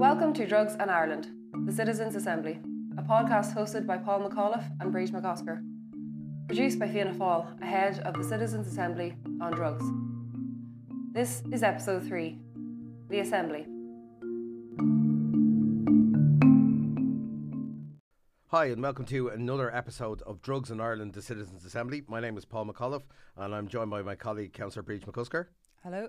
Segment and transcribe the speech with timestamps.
[0.00, 1.28] Welcome to Drugs and Ireland,
[1.66, 2.58] the Citizens Assembly,
[2.98, 5.62] a podcast hosted by Paul McAuliffe and Briege MacOscar.
[6.48, 9.84] Produced by Fianna Fáil, ahead of the Citizens Assembly on drugs.
[11.12, 12.38] This is episode 3
[13.10, 13.66] The Assembly.
[18.52, 22.02] Hi, and welcome to another episode of Drugs in Ireland, the Citizens Assembly.
[22.08, 23.04] My name is Paul McAuliffe,
[23.36, 25.46] and I'm joined by my colleague, Councillor Briege MacOscar.
[25.84, 26.08] Hello.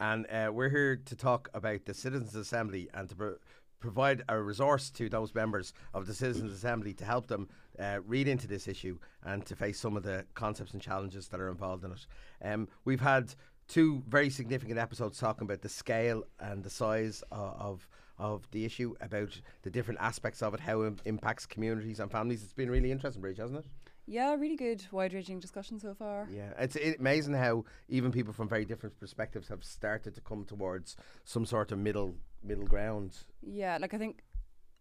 [0.00, 3.36] And uh, we're here to talk about the Citizens Assembly and to pro-
[3.78, 8.26] provide a resource to those members of the Citizens Assembly to help them uh, read
[8.26, 11.84] into this issue and to face some of the concepts and challenges that are involved
[11.84, 12.06] in it.
[12.42, 13.34] Um, we've had
[13.68, 17.88] two very significant episodes talking about the scale and the size of, of
[18.22, 22.42] of the issue, about the different aspects of it, how it impacts communities and families.
[22.44, 23.66] It's been really interesting, Briege, hasn't it?
[24.06, 26.28] Yeah, really good, wide ranging discussion so far.
[26.32, 30.96] Yeah, it's amazing how even people from very different perspectives have started to come towards
[31.24, 33.16] some sort of middle middle ground.
[33.42, 34.22] Yeah, like I think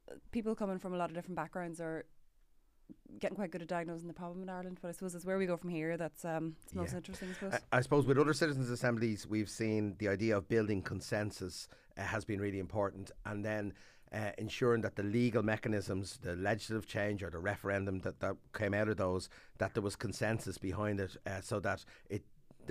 [0.09, 2.05] uh, people coming from a lot of different backgrounds are
[3.20, 4.80] getting quite good at diagnosing the problem in Ireland.
[4.81, 7.30] But I suppose it's where we go from here that's um, it's most interesting.
[7.30, 7.53] I suppose.
[7.53, 12.02] I, I, suppose with other citizens' assemblies, we've seen the idea of building consensus uh,
[12.02, 13.73] has been really important, and then.
[14.14, 18.73] Uh, ensuring that the legal mechanisms, the legislative change or the referendum that, that came
[18.73, 22.22] out of those, that there was consensus behind it, uh, so that it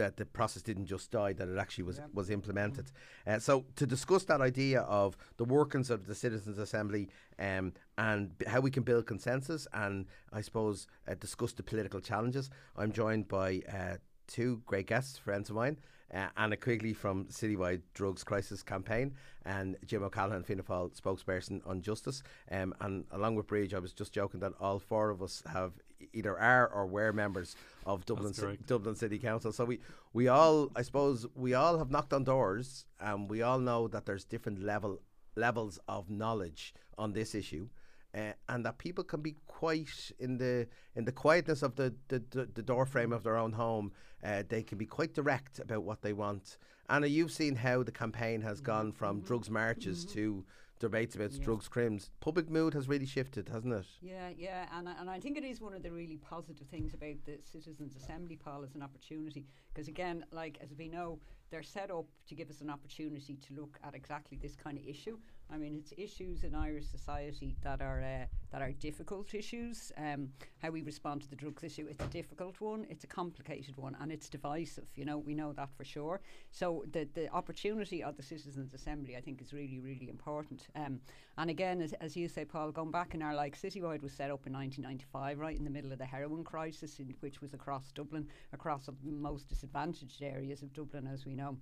[0.00, 2.06] that the process didn't just die, that it actually was, yeah.
[2.14, 2.86] was implemented.
[2.86, 3.36] Mm-hmm.
[3.36, 8.36] Uh, so, to discuss that idea of the workings of the Citizens' Assembly um, and
[8.38, 12.92] b- how we can build consensus and, I suppose, uh, discuss the political challenges, I'm
[12.92, 15.76] joined by uh, two great guests, friends of mine.
[16.12, 19.14] Uh, Anna Quigley from Citywide Drugs Crisis Campaign
[19.44, 22.24] and Jim O'Callaghan, Fianna Fáil spokesperson on justice.
[22.50, 25.72] Um, and along with Briege, I was just joking that all four of us have
[26.12, 27.56] either are or were members
[27.86, 29.52] of Dublin C- Dublin City Council.
[29.52, 29.80] So we
[30.12, 34.06] we all, I suppose, we all have knocked on doors, and we all know that
[34.06, 35.00] there's different level
[35.36, 37.68] levels of knowledge on this issue.
[38.12, 40.66] Uh, and that people can be quite in the
[40.96, 43.92] in the quietness of the the, the, the door frame of their own home.
[44.24, 46.58] Uh, they can be quite direct about what they want.
[46.88, 49.26] Anna, you've seen how the campaign has gone from mm-hmm.
[49.26, 50.14] drugs marches mm-hmm.
[50.14, 50.44] to
[50.80, 51.44] debates about yeah.
[51.44, 52.10] drugs crimes.
[52.18, 53.86] Public mood has really shifted, hasn't it?
[54.00, 56.94] Yeah, yeah, and I, and I think it is one of the really positive things
[56.94, 59.46] about the Citizens Assembly, Paul, as an opportunity.
[59.72, 61.20] Because again, like as we know,
[61.50, 64.84] they're set up to give us an opportunity to look at exactly this kind of
[64.84, 65.18] issue.
[65.52, 69.92] I mean, it's issues in Irish society that are uh, that are difficult issues.
[69.96, 70.30] Um,
[70.62, 73.96] how we respond to the drugs issue, it's a difficult one, it's a complicated one,
[74.00, 74.86] and it's divisive.
[74.94, 76.20] You know, we know that for sure.
[76.50, 80.68] So the the opportunity of the Citizens' Assembly, I think, is really really important.
[80.76, 81.00] Um,
[81.38, 84.30] and again, as, as you say, Paul, going back in our like Citywide was set
[84.30, 87.90] up in 1995, right in the middle of the heroin crisis, in, which was across
[87.92, 91.56] Dublin, across the most disadvantaged areas of Dublin, as we know.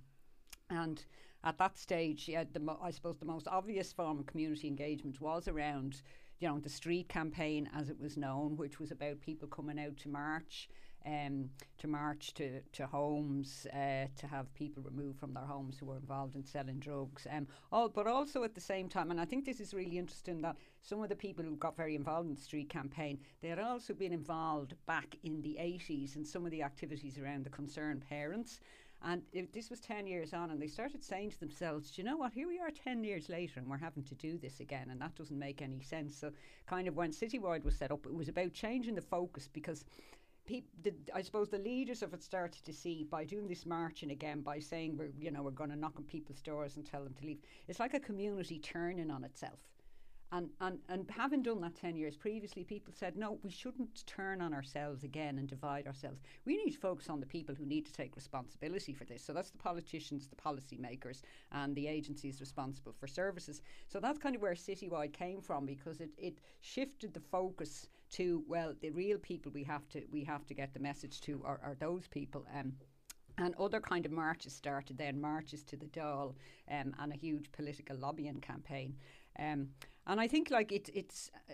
[0.69, 1.03] And
[1.43, 5.47] at that stage, yeah, the I suppose the most obvious form of community engagement was
[5.47, 6.01] around,
[6.39, 9.97] you know, the street campaign, as it was known, which was about people coming out
[9.97, 10.69] to march,
[11.05, 15.85] um, to march to, to homes, uh, to have people removed from their homes who
[15.85, 17.25] were involved in selling drugs.
[17.31, 20.41] Um, all, but also at the same time, and I think this is really interesting
[20.41, 23.59] that some of the people who got very involved in the street campaign, they had
[23.59, 28.03] also been involved back in the 80s in some of the activities around the concerned
[28.07, 28.59] parents.
[29.01, 32.17] And it, this was 10 years on, and they started saying to themselves, you know
[32.17, 34.99] what, here we are 10 years later, and we're having to do this again, and
[35.01, 36.17] that doesn't make any sense.
[36.17, 36.31] So,
[36.67, 39.85] kind of when Citywide was set up, it was about changing the focus because.
[40.83, 44.41] the, I suppose the leaders of it started to see by doing this marching again,
[44.41, 47.13] by saying we're you know we're going to knock on people's doors and tell them
[47.19, 47.39] to leave.
[47.67, 49.59] It's like a community turning on itself.
[50.31, 54.41] And, and, and having done that 10 years previously, people said, no, we shouldn't turn
[54.41, 56.21] on ourselves again and divide ourselves.
[56.45, 59.23] We need to focus on the people who need to take responsibility for this.
[59.23, 63.61] So that's the politicians, the policymakers, and the agencies responsible for services.
[63.87, 68.43] So that's kind of where Citywide came from because it, it shifted the focus to,
[68.47, 71.59] well, the real people we have to, we have to get the message to are,
[71.63, 72.45] are those people.
[72.55, 72.73] Um,
[73.39, 76.35] and other kind of marches started then, marches to the Dáil
[76.69, 78.95] um, and a huge political lobbying campaign.
[79.39, 79.69] Um,
[80.09, 81.53] and I think like it, it's, uh,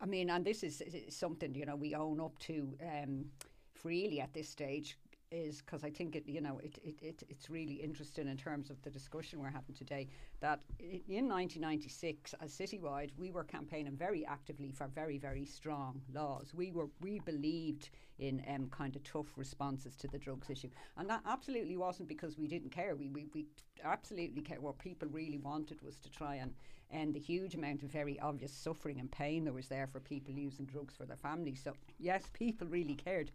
[0.00, 3.26] I mean, and this is, is, something you know we own up to um,
[3.72, 4.98] freely at this stage
[5.34, 8.70] is because I think it, you know, it, it, it, it's really interesting in terms
[8.70, 10.08] of the discussion we're having today.
[10.40, 16.52] That in 1996, as Citywide, we were campaigning very actively for very, very strong laws.
[16.54, 21.10] We were we believed in um, kind of tough responses to the drugs issue, and
[21.10, 22.94] that absolutely wasn't because we didn't care.
[22.94, 23.46] We we, we
[23.82, 24.60] absolutely care.
[24.60, 26.54] What people really wanted was to try and
[26.92, 30.32] end the huge amount of very obvious suffering and pain that was there for people
[30.32, 31.60] using drugs for their families.
[31.64, 33.30] So yes, people really cared.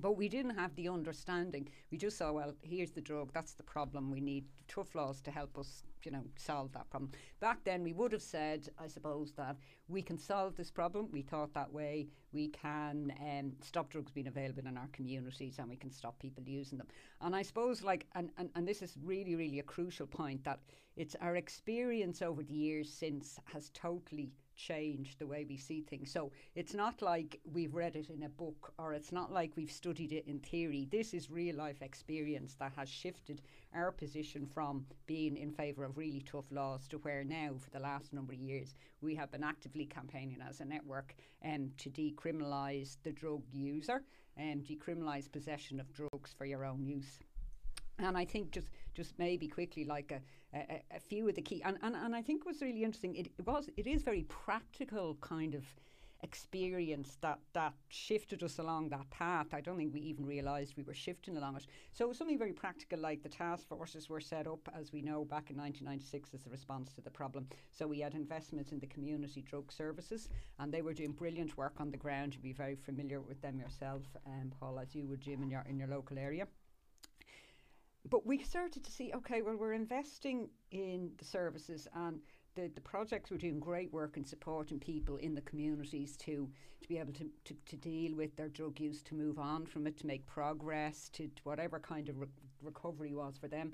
[0.00, 1.68] But we didn't have the understanding.
[1.90, 3.32] We just saw, well, here's the drug.
[3.32, 4.10] That's the problem.
[4.10, 7.12] We need tough laws to help us, you know, solve that problem.
[7.40, 9.56] Back then, we would have said, I suppose, that
[9.88, 11.08] we can solve this problem.
[11.12, 12.08] We thought that way.
[12.32, 16.42] We can um, stop drugs being available in our communities, and we can stop people
[16.44, 16.88] using them.
[17.20, 20.58] And I suppose, like, and, and, and this is really, really a crucial point that
[20.96, 26.10] it's our experience over the years since has totally change the way we see things.
[26.10, 29.70] So it's not like we've read it in a book or it's not like we've
[29.70, 30.88] studied it in theory.
[30.90, 33.42] This is real life experience that has shifted
[33.74, 37.80] our position from being in favour of really tough laws to where now, for the
[37.80, 41.14] last number of years, we have been actively campaigning as a network
[41.44, 44.02] um, to decriminalise the drug user
[44.36, 47.18] and decriminalise possession of drugs for your own use.
[47.98, 51.62] And I think just just maybe quickly like a, a, a few of the key
[51.64, 55.16] and, and, and I think was really interesting it, it was it is very practical
[55.20, 55.64] kind of
[56.24, 59.48] experience that that shifted us along that path.
[59.52, 61.66] I don't think we even realised we were shifting along it.
[61.92, 65.50] So something very practical, like the task forces were set up, as we know, back
[65.50, 67.46] in 1996 as a response to the problem.
[67.70, 71.74] So we had investments in the community drug services, and they were doing brilliant work
[71.78, 72.34] on the ground.
[72.34, 75.64] You'd be very familiar with them yourself, um, Paul, as you would, Jim, in your
[75.68, 76.46] in your local area
[78.08, 82.20] but we started to see okay well we're investing in the services and
[82.54, 83.30] the, the projects.
[83.30, 86.48] Were doing great work in supporting people in the communities to
[86.80, 89.86] to be able to, to, to deal with their drug use to move on from
[89.86, 92.26] it to make progress to, to whatever kind of re-
[92.62, 93.72] recovery was for them.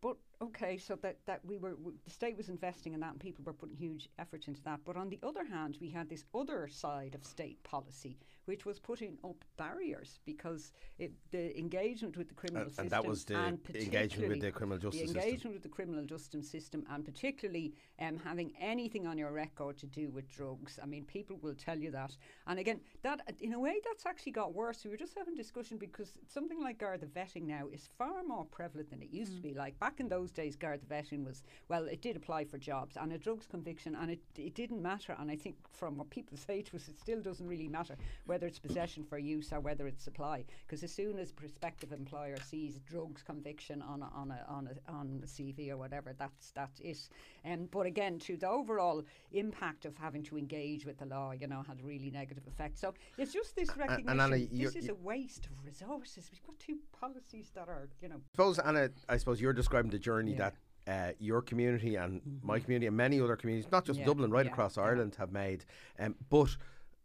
[0.00, 3.20] But okay, so that, that we were, w- the state was investing in that and
[3.20, 4.80] people were putting huge efforts into that.
[4.84, 8.78] But on the other hand, we had this other side of state policy, which was
[8.78, 12.84] putting up barriers because it, the engagement with the criminal and, system.
[12.84, 15.22] and that was the engagement with the criminal justice the system.
[15.22, 19.86] engagement with the criminal justice system, and particularly um, having anything on your record to
[19.86, 20.78] do with drugs.
[20.82, 22.16] I mean, people will tell you that.
[22.46, 24.84] And again, that in a way, that's actually got worse.
[24.84, 28.88] We were just having discussion because something like the vetting now is far more prevalent
[28.88, 29.36] than it used mm.
[29.36, 29.54] to be.
[29.54, 32.96] Like back in those those days, Garda vetting was, well, it did apply for jobs
[32.96, 35.16] and a drugs conviction, and it, it didn't matter.
[35.18, 37.96] And I think from what people say to us, it still doesn't really matter
[38.26, 40.44] whether it's possession for use or whether it's supply.
[40.66, 44.68] Because as soon as a prospective employer sees drugs conviction on a, on a, on
[44.68, 47.08] a, on a CV or whatever, that's, that's it.
[47.44, 51.46] Um, but again, to the overall impact of having to engage with the law, you
[51.46, 52.78] know, had a really negative effect.
[52.78, 56.28] So it's just this recognition and Anna, this is a waste of resources.
[56.32, 58.16] We've got two policies that are, you know.
[58.16, 60.50] I suppose, Anna, I suppose you're describing the journey journey yeah.
[60.50, 60.54] that
[60.86, 62.46] uh, your community and mm-hmm.
[62.46, 64.06] my community and many other communities, not just yeah.
[64.06, 64.52] Dublin, right yeah.
[64.52, 65.64] across Ireland, have made.
[65.98, 66.56] Um, but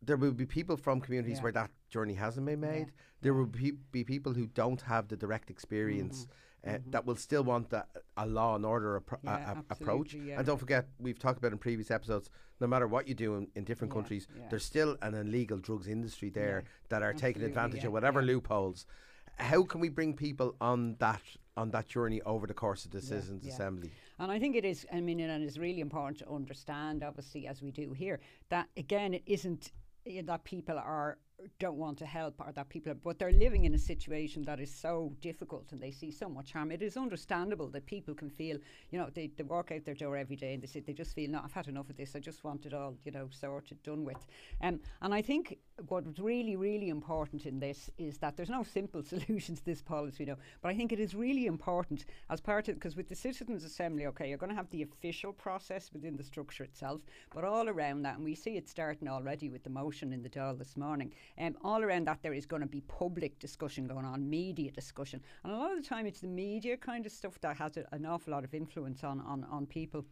[0.01, 2.91] there will be people from communities where that journey hasn't been made.
[3.21, 6.21] There will be, be people who don't have the direct experience.
[6.21, 6.31] Mm-hmm.
[6.67, 6.91] Uh, mm-hmm.
[6.91, 10.15] That will still want that, a law and order appro- a, approach.
[10.15, 12.31] And don't forget, we've talked about in previous episodes.
[12.59, 16.31] No matter what you do in, in different countries, there's still an illegal drugs industry
[16.31, 18.87] there that are taking advantage of whatever loopholes
[19.37, 21.21] how can we bring people on that
[21.57, 23.53] on that journey over the course of the Citizens yeah.
[23.53, 23.91] Assembly?
[24.19, 24.85] And I think it is.
[24.91, 28.19] I mean, and it's really important to understand, obviously, as we do here,
[28.49, 29.71] that again, it isn't
[30.05, 31.17] eh, that people are
[31.59, 34.59] don't want to help or that people are, but they're living in a situation that
[34.59, 36.71] is so difficult and they see so much harm.
[36.71, 38.57] It is understandable that people can feel,
[38.89, 41.13] you know, they, they walk out their door every day and they say they just
[41.13, 42.15] feel, no, I've had enough of this.
[42.15, 44.25] I just want it all, you know, sorted, done with.
[44.61, 45.57] Um, and I think
[45.87, 50.23] what's really, really important in this is that there's no simple solution to this policy,
[50.23, 53.15] you know, but I think it is really important as part of, because with the
[53.15, 57.01] Citizens Assembly, okay, you're going to have the official process within the structure itself,
[57.33, 60.29] but all around that, and we see it starting already with the motion in the
[60.29, 64.05] Dáil this morning, um, all around that there is going to be public discussion going
[64.05, 65.21] on, media discussion.
[65.43, 67.85] And a lot of the time it's the media kind of stuff that has a,
[67.91, 70.05] an awful lot of influence on, on, on people.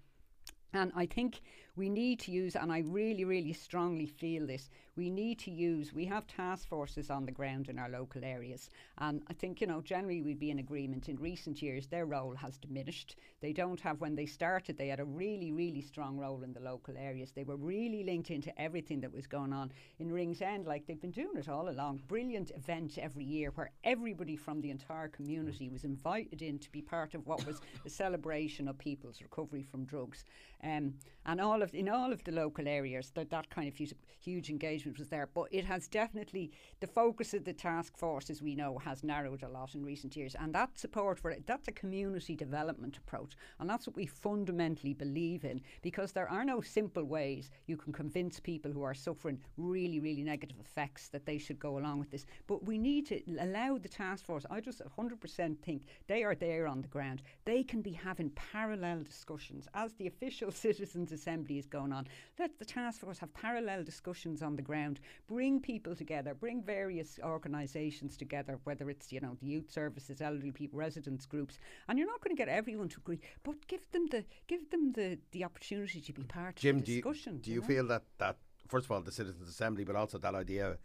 [0.73, 1.41] And I think
[1.75, 5.91] we need to use, and I really, really strongly feel this, we need to use,
[5.91, 8.69] we have task forces on the ground in our local areas.
[8.99, 11.09] And I think, you know, generally we'd be in agreement.
[11.09, 13.15] In recent years, their role has diminished.
[13.41, 16.59] They don't have, when they started, they had a really, really strong role in the
[16.59, 17.31] local areas.
[17.31, 21.11] They were really linked into everything that was going on in Ringsend, like they've been
[21.11, 22.03] doing it all along.
[22.07, 26.81] Brilliant event every year where everybody from the entire community was invited in to be
[26.81, 30.23] part of what was a celebration of people's recovery from drugs.
[30.63, 30.93] Um,
[31.25, 34.49] and all of in all of the local areas, that that kind of huge, huge
[34.49, 35.29] engagement was there.
[35.33, 39.43] But it has definitely the focus of the task force, as we know, has narrowed
[39.43, 43.35] a lot in recent years, and that support for it that's a community development approach,
[43.59, 47.93] and that's what we fundamentally believe in because there are no simple ways you can
[47.93, 52.11] convince people who are suffering really, really negative effects that they should go along with
[52.11, 52.25] this.
[52.47, 54.45] But we need to allow the task force.
[54.49, 57.21] I just 100% think they are there on the ground.
[57.45, 62.07] They can be having parallel discussions as the official citizens assembly is going on.
[62.39, 64.99] Let the task force have parallel discussions on the ground ground,
[65.35, 70.51] bring people together, bring various organisations together, whether it's you know the youth services, elderly
[70.51, 71.55] people, residents groups,
[71.87, 74.83] and you're not going to get everyone to agree, but give them the give them
[74.93, 77.33] the the opportunity to be part Jim, of do the you, discussion.
[77.45, 77.67] do you know?
[77.71, 78.37] feel that, that,
[78.73, 80.77] first of all, the Citizens' Assembly, but also that idea of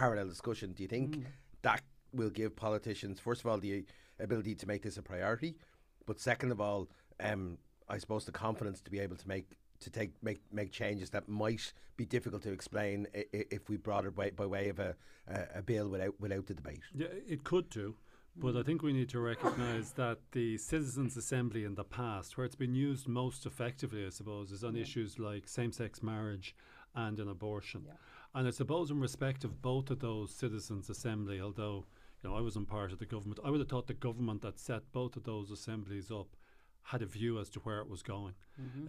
[0.00, 1.24] parallel discussion, do you think Mm.
[1.62, 1.82] that
[2.12, 3.84] will give politicians, first of all, the
[4.26, 5.50] ability to make this a priority,
[6.08, 6.82] but second of all,
[7.28, 7.42] um,
[7.94, 9.46] I suppose the confidence to be able to make
[9.82, 13.76] to take make make changes that might be difficult to explain i- i- if we
[13.76, 14.96] brought it by, by way of a,
[15.28, 16.80] a, a bill without without the debate.
[16.94, 17.94] Yeah, it could do.
[18.34, 22.46] But I think we need to recognise that the Citizens' Assembly in the past, where
[22.46, 26.56] it's been used most effectively, I suppose, is on issues like same sex marriage
[26.94, 27.82] and an abortion.
[27.86, 27.92] Yeah.
[28.34, 31.84] And I suppose, in respect of both of those Citizens' Assembly, although
[32.24, 34.58] you know I wasn't part of the government, I would have thought the government that
[34.58, 36.28] set both of those assemblies up
[36.82, 38.34] had a view as to where it was going.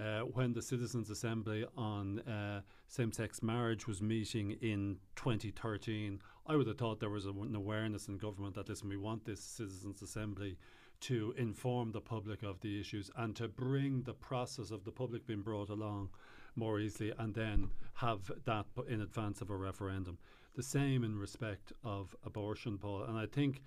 [0.01, 6.55] Uh, when the Citizens' Assembly on uh, same sex marriage was meeting in 2013, I
[6.55, 9.41] would have thought there was a, an awareness in government that, listen, we want this
[9.41, 10.57] Citizens' Assembly
[11.01, 15.25] to inform the public of the issues and to bring the process of the public
[15.25, 16.09] being brought along
[16.55, 20.17] more easily and then have that in advance of a referendum.
[20.55, 23.03] The same in respect of abortion, Paul.
[23.03, 23.63] And I think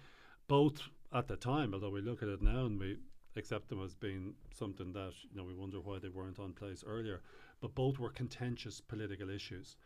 [0.48, 0.80] both
[1.12, 2.98] at the time, although we look at it now and we
[3.36, 6.82] accept them as being something that you know we wonder why they weren't on place
[6.86, 7.22] earlier,
[7.60, 9.76] but both were contentious political issues.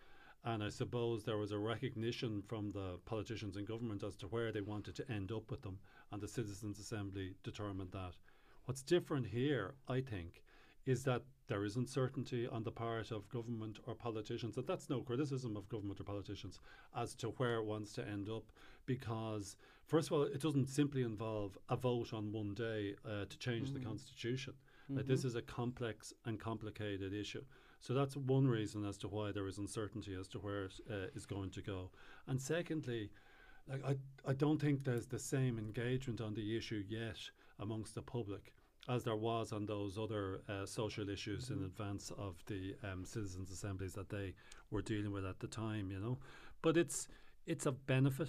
[0.45, 4.52] And I suppose there was a recognition from the politicians in government as to where
[4.52, 5.78] they wanted to end up with them,
[6.11, 8.16] and the Citizens' Assembly determined that.
[8.64, 10.42] What's different here, I think,
[10.87, 15.00] is that there is uncertainty on the part of government or politicians, and that's no
[15.00, 16.60] criticism of government or politicians
[16.96, 18.44] as to where it wants to end up,
[18.87, 19.56] because
[19.87, 23.72] first of all, it doesn't simply involve a vote on one day uh, to change
[23.72, 24.54] the constitution.
[24.92, 27.44] Like this is a complex and complicated issue.
[27.80, 30.94] So that's one reason as to why there is uncertainty as to where it uh,
[31.14, 31.90] is going to go.
[32.26, 33.10] And secondly,
[33.68, 33.96] like I,
[34.28, 37.18] I don't think there's the same engagement on the issue yet
[37.58, 38.52] amongst the public
[38.88, 43.50] as there was on those other uh, social issues in advance of the um, citizens'
[43.50, 44.34] assemblies that they
[44.70, 45.90] were dealing with at the time.
[45.90, 46.18] You know,
[46.62, 47.08] but it's
[47.46, 48.28] it's of benefit.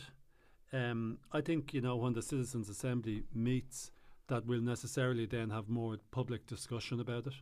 [0.74, 3.92] Um, I think you know when the citizens' assembly meets,
[4.28, 7.34] that we'll necessarily then have more public discussion about it.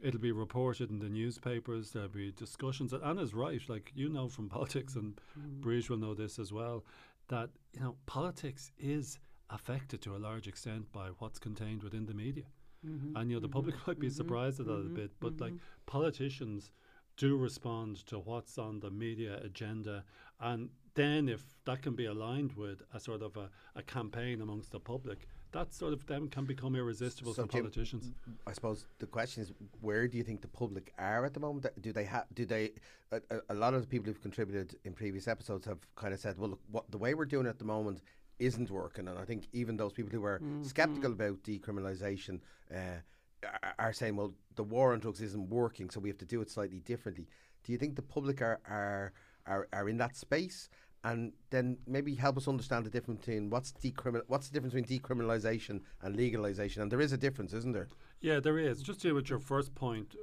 [0.00, 1.90] It'll be reported in the newspapers.
[1.90, 2.92] There'll be discussions.
[2.92, 3.60] And Anna's right.
[3.68, 5.18] Like you know from politics, and
[5.60, 6.84] Briege will know this as well.
[7.28, 9.18] That you know politics is
[9.50, 12.44] affected to a large extent by what's contained within the media.
[12.86, 13.16] Mm-hmm.
[13.16, 13.90] And you know the public mm-hmm.
[13.90, 14.16] might be mm-hmm.
[14.16, 15.54] surprised at that a bit, but like
[15.86, 16.70] politicians
[17.16, 20.04] do respond to what's on the media agenda,
[20.40, 24.70] and then if that can be aligned with a sort of a, a campaign amongst
[24.70, 28.12] the public, that sort of then can become irresistible So for Jim, politicians.
[28.46, 31.66] I suppose the question is, where do you think the public are at the moment?
[31.80, 32.26] Do they have?
[32.34, 32.72] Do they?
[33.10, 36.20] A, a, a lot of the people who've contributed in previous episodes have kind of
[36.20, 38.02] said, "Well, look, what the way we're doing it at the moment
[38.38, 42.40] isn't working." And I think even those people who were skeptical about decriminalisation
[42.74, 43.00] uh,
[43.44, 46.40] are, are saying, "Well, the war on drugs isn't working, so we have to do
[46.40, 47.28] it slightly differently."
[47.64, 49.12] Do you think the public are are
[49.46, 50.68] are, are in that space?
[51.04, 55.00] And then maybe help us understand the difference between what's decriminal, what's the difference between
[55.00, 57.88] decriminalisation and legalisation, and there is a difference, isn't there?
[58.20, 58.82] Yeah, there is.
[58.82, 60.16] Just to deal with your first point,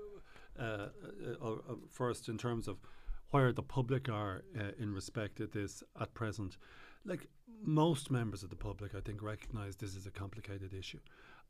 [0.60, 0.88] uh, uh,
[1.42, 2.78] uh, uh, first in terms of
[3.32, 6.58] where the public are uh, in respect of this at present.
[7.04, 7.28] Like
[7.64, 11.00] most members of the public, I think, recognise this is a complicated issue.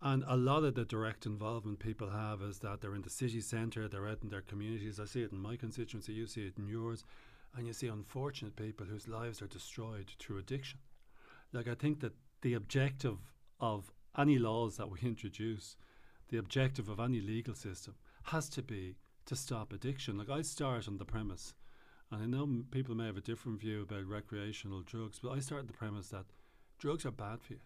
[0.01, 3.41] And a lot of the direct involvement people have is that they're in the city
[3.41, 4.99] centre, they're out in their communities.
[4.99, 7.05] I see it in my constituency, you see it in yours.
[7.55, 10.79] And you see unfortunate people whose lives are destroyed through addiction.
[11.53, 13.17] Like, I think that the objective
[13.59, 15.77] of any laws that we introduce,
[16.29, 20.17] the objective of any legal system, has to be to stop addiction.
[20.17, 21.53] Like, I start on the premise,
[22.15, 25.61] and I know people may have a different view about recreational drugs, but I start
[25.61, 26.25] on the premise that
[26.79, 27.59] drugs are bad for you.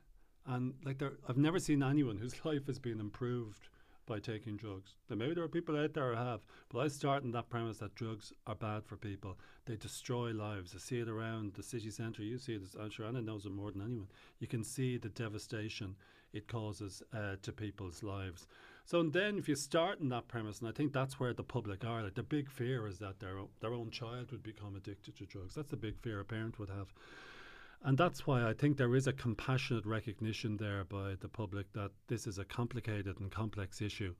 [0.46, 3.70] And like, I've never seen anyone whose life has been improved
[4.10, 4.96] by taking drugs.
[5.10, 7.78] Now, maybe there are people out there who have, but I start on that premise
[7.78, 9.38] that drugs are bad for people.
[9.66, 10.74] They destroy lives.
[10.76, 12.24] I see it around the city centre.
[12.24, 14.10] You see it, as- I'm sure Anna knows it more than anyone.
[14.40, 15.96] You can see the devastation
[16.34, 18.48] it causes uh, to people's lives.
[18.86, 21.44] So and then if you start on that premise, and I think that's where the
[21.44, 25.16] public are, like the big fear is that their, their own child would become addicted
[25.18, 25.54] to drugs.
[25.54, 26.92] That's the big fear a parent would have.
[27.84, 31.92] And that's why I think there is a compassionate recognition there by the public that
[32.08, 34.16] this is a complicated and complex issue.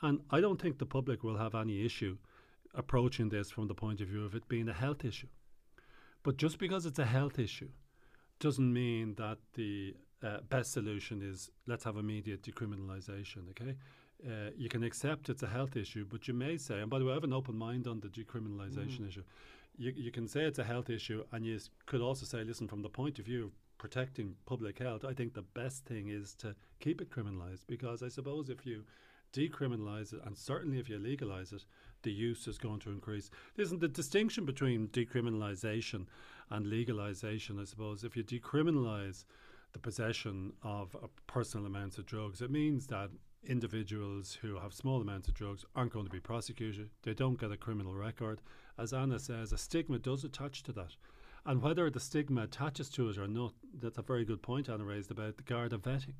[0.00, 2.16] And I don't think the public will have any issue
[2.74, 5.28] approaching this from the point of view of it being a health issue.
[6.22, 7.68] But just because it's a health issue
[8.40, 13.76] doesn't mean that the uh, best solution is let's have immediate decriminalisation, okay?
[14.24, 17.04] Uh, you can accept it's a health issue, but you may say, and by the
[17.04, 19.24] way, I have an open mind on the decriminalisation issue.
[19.76, 22.82] You, you can say it's a health issue, and you could also say, listen, from
[22.82, 26.54] the point of view of protecting public health, I think the best thing is to
[26.80, 28.84] keep it criminalised because I suppose if you
[29.32, 31.64] decriminalise it, and certainly if you legalise it,
[32.02, 33.30] the use is going to increase.
[33.56, 36.06] Listen, the distinction between decriminalisation
[36.50, 39.24] and legalisation, I suppose, if you decriminalise
[39.72, 40.94] the possession of
[41.26, 43.10] personal amounts of drugs, it means that
[43.48, 46.90] individuals who have small amounts of drugs aren't going to be prosecuted.
[47.02, 48.40] They don't get a criminal record.
[48.78, 50.96] As Anna says, a stigma does attach to that.
[51.44, 54.84] And whether the stigma attaches to it or not, that's a very good point Anna
[54.84, 56.14] raised about the Garda vetting.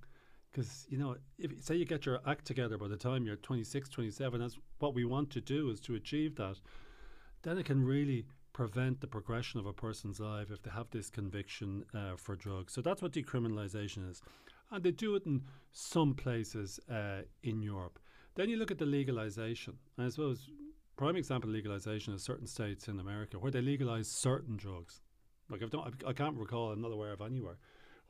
[0.50, 3.88] Because, you know, if say you get your act together by the time you're 26,
[3.88, 6.56] 27, that's what we want to do is to achieve that,
[7.42, 11.09] then it can really prevent the progression of a person's life if they have this
[11.09, 12.73] conviction uh, for drugs.
[12.75, 14.21] So that's what decriminalisation is.
[14.71, 15.42] And they do it in
[15.73, 17.99] some places uh, in Europe.
[18.35, 19.75] Then you look at the legalisation.
[19.99, 20.50] I suppose
[21.02, 25.00] prime example of legalisation is certain states in America where they legalise certain drugs.
[25.50, 27.56] Like I've don't, I can't recall, I'm not aware of anywhere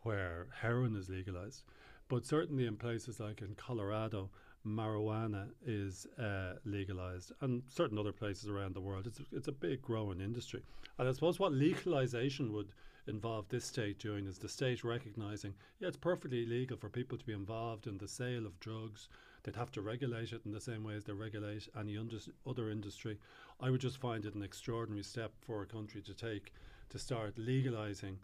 [0.01, 1.63] where heroin is legalised.
[2.11, 4.29] But certainly in places like in Colorado,
[4.67, 9.07] marijuana is uh, legalized, and certain other places around the world.
[9.07, 10.63] It's it's a big growing industry.
[10.99, 12.73] And I suppose what legalization would
[13.07, 17.25] involve this state doing is the state recognizing, yeah, it's perfectly legal for people to
[17.25, 19.09] be involved in the sale of drugs.
[19.45, 22.71] They'd have to regulate it in the same way as they regulate any undus- other
[22.71, 23.19] industry.
[23.61, 26.53] I would just find it an extraordinary step for a country to take
[26.91, 28.19] to start legalizing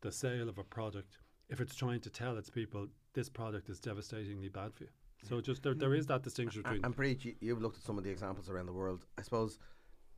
[0.00, 3.78] the sale of a product if it's trying to tell its people this product is
[3.80, 4.90] devastatingly bad for you.
[5.28, 6.84] So just there, there is that distinction between.
[6.84, 9.04] And, and Briege, you, you've looked at some of the examples around the world.
[9.18, 9.58] I suppose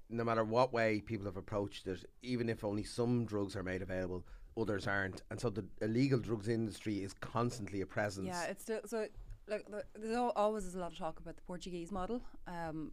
[0.09, 3.83] no matter what way people have approached it, even if only some drugs are made
[3.83, 4.25] available,
[4.57, 5.23] others aren't.
[5.31, 8.29] And so the illegal drugs industry is constantly a presence.
[8.29, 9.07] Yeah, it's still so.
[9.47, 12.93] Like there's always a lot of talk about the Portuguese model, um,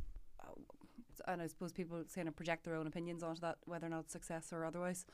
[1.28, 4.02] and I suppose people kind of project their own opinions onto that, whether or not
[4.02, 5.06] it's success or otherwise.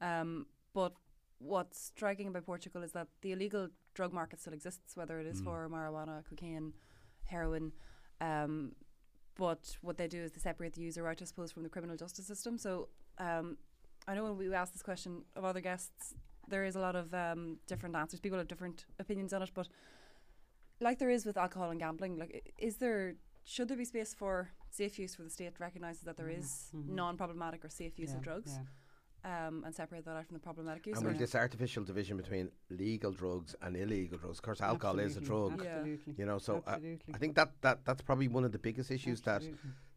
[0.00, 0.94] Um, but
[1.38, 5.40] what's striking about Portugal is that the illegal drug market still exists, whether it is
[5.40, 6.72] for marijuana, cocaine,
[7.24, 7.72] heroin.
[8.20, 8.72] Um,
[9.36, 11.96] but what they do is they separate the user out, I suppose, from the criminal
[11.96, 12.58] justice system.
[12.58, 13.56] So um,
[14.06, 16.14] I know when we asked this question of other guests,
[16.48, 18.20] there is a lot of um, different answers.
[18.20, 19.68] People have different opinions on it, but
[20.80, 23.14] like there is with alcohol and gambling, like is there
[23.44, 27.64] should there be space for safe use where the state recognises that there is non-problematic
[27.64, 28.58] or safe use Yeah, of drugs,
[29.24, 30.98] um, and separate that out from the problematic use?
[30.98, 34.38] And or- with this artificial division between legal drugs and illegal drugs.
[34.38, 35.52] Of course, alcohol is a drug.
[35.52, 36.14] Absolutely.
[36.16, 37.14] You know, so uh, Absolutely.
[37.14, 39.42] I think that, that that's probably one of the biggest issues that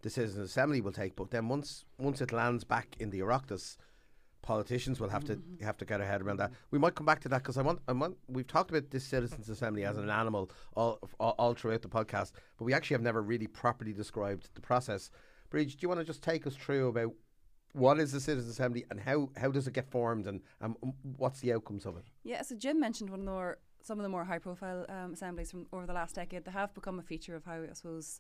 [0.02, 1.15] the Citizen Assembly will take.
[1.15, 3.78] But then once once it lands back in the Oireachtas,
[4.41, 6.51] politicians will have to have to get their head around that.
[6.71, 9.04] We might come back to that because I want I want we've talked about this
[9.04, 13.01] Citizens Assembly as an animal all, all all throughout the podcast, but we actually have
[13.01, 15.12] never really properly described the process.
[15.49, 17.13] Briege, do you want to just take us through about
[17.73, 20.75] what is the Citizens Assembly and how how does it get formed and, and
[21.17, 22.06] what's the outcomes of it?
[22.23, 25.13] Yeah, so Jim mentioned one of the more some of the more high profile um,
[25.13, 26.45] assemblies from over the last decade.
[26.45, 28.19] They have become a feature of how I suppose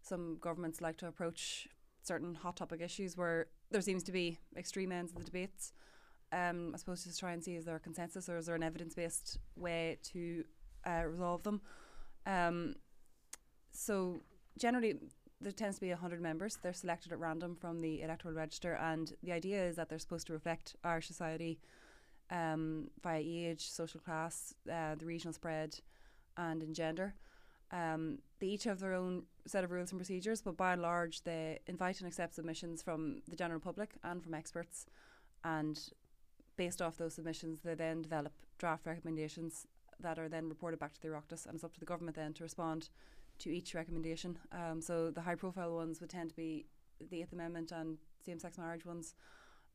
[0.00, 1.68] some governments like to approach
[2.06, 5.72] certain hot topic issues where there seems to be extreme ends of the debates.
[6.32, 8.62] Um, I suppose just try and see is there a consensus or is there an
[8.62, 10.44] evidence based way to
[10.86, 11.60] uh, resolve them.
[12.26, 12.76] Um,
[13.72, 14.20] so
[14.58, 14.94] generally
[15.40, 16.58] there tends to be 100 members.
[16.62, 20.26] They're selected at random from the electoral register, and the idea is that they're supposed
[20.28, 21.60] to reflect Irish society
[22.30, 25.78] um, via age, social class, uh, the regional spread,
[26.36, 27.14] and in gender.
[27.70, 31.22] Um, they each have their own set of rules and procedures, but by and large,
[31.22, 34.86] they invite and accept submissions from the general public and from experts.
[35.44, 35.78] And
[36.56, 39.66] based off those submissions, they then develop draft recommendations
[40.00, 42.32] that are then reported back to the Oireachtas, and it's up to the government then
[42.34, 42.88] to respond
[43.38, 44.38] to each recommendation.
[44.52, 46.66] Um, so the high profile ones would tend to be
[47.10, 49.14] the Eighth Amendment and same sex marriage ones,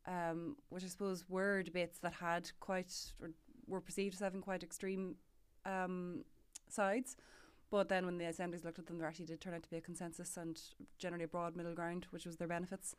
[0.07, 3.31] um, which I suppose were debates that had quite, or
[3.67, 5.15] were perceived as having quite extreme
[5.65, 6.23] um,
[6.69, 7.17] sides.
[7.71, 9.77] But then when the assemblies looked at them, there actually did turn out to be
[9.77, 10.59] a consensus and
[10.97, 12.95] generally a broad middle ground, which was their benefits.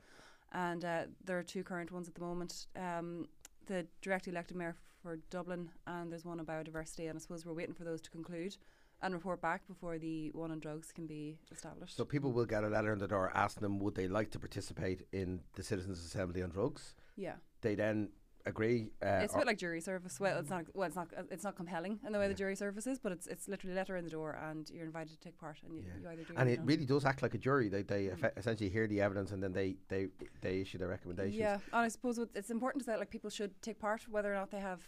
[0.53, 2.67] And uh, there are two current ones at the moment.
[2.77, 3.29] Um,
[3.67, 7.09] the directly elected mayor for Dublin, and there's one on biodiversity.
[7.09, 8.57] And I suppose we're waiting for those to conclude
[9.03, 11.97] and report back before the one on drugs can be established.
[11.97, 14.39] So people will get a letter in the door asking them would they like to
[14.39, 16.95] participate in the Citizens Assembly on drugs.
[17.17, 17.35] yeah.
[17.63, 18.11] They then
[18.47, 18.91] agree.
[19.03, 20.19] Uh, it's a bit like jury service.
[20.21, 20.65] Well, it's not.
[20.75, 21.09] Well, it's not.
[21.17, 23.75] uh, It's not compelling in the way the jury service is, but it's it's literally
[23.75, 26.23] a letter in the door, and you're invited to take part, and you, you either
[26.25, 26.35] do.
[26.37, 26.67] and it don't.
[26.67, 27.69] really does act like a jury.
[27.69, 30.09] They they effe- essentially hear the evidence and then they they
[30.41, 31.37] they issue their recommendations.
[31.37, 34.33] Yeah, and I suppose what- it's important to say like people should take part, whether
[34.33, 34.83] or not they have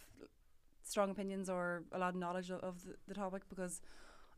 [0.84, 3.80] strong opinions or a lot of knowledge of, of the, the topic, because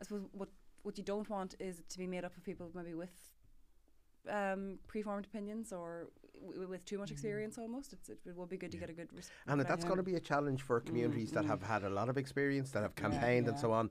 [0.01, 0.49] I suppose what
[0.83, 3.15] what you don't want is to be made up of people maybe with
[4.31, 6.09] um, preformed opinions or
[6.45, 7.63] w- with too much experience mm-hmm.
[7.63, 7.93] almost.
[7.93, 9.09] It's, it, it will be good to get a good.
[9.13, 10.89] Res- And that's going to be a challenge for mm-hmm.
[10.89, 13.63] communities that have had a lot of experience, that have campaigned and yeah.
[13.63, 13.91] so on.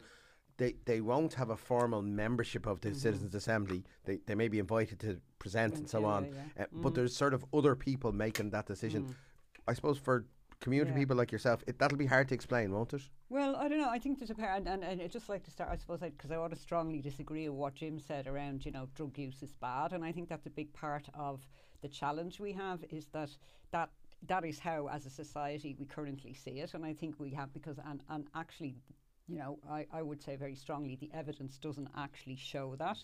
[0.58, 2.98] They, they won't have a formal membership of the mm-hmm.
[2.98, 3.84] Citizens Assembly.
[4.06, 6.26] They, they may be invited to present and so Yeah, on.
[6.26, 6.64] yeah.
[6.64, 6.96] Uh, But mm.
[6.96, 9.06] there's sort of other people making that decision.
[9.06, 9.16] Mm.
[9.68, 10.26] I suppose for
[10.64, 11.02] community Yeah.
[11.02, 13.04] people like yourself, it, that'll be hard to explain, won't it?
[13.30, 13.90] Well, I don't know.
[13.90, 16.00] I think there's a pair, and, and, and I'd just like to start, I suppose,
[16.00, 19.44] because I want to strongly disagree with what Jim said around, you know, drug use
[19.44, 19.94] is bad.
[19.94, 21.48] And I think that's a big part of
[21.82, 23.32] the challenge we have is that
[23.72, 23.90] that
[24.28, 26.74] that is how, as a society, we currently see it.
[26.74, 28.76] And I think we have, because, and, and actually,
[29.28, 32.98] you know, I, I would say very strongly the evidence doesn't actually show that.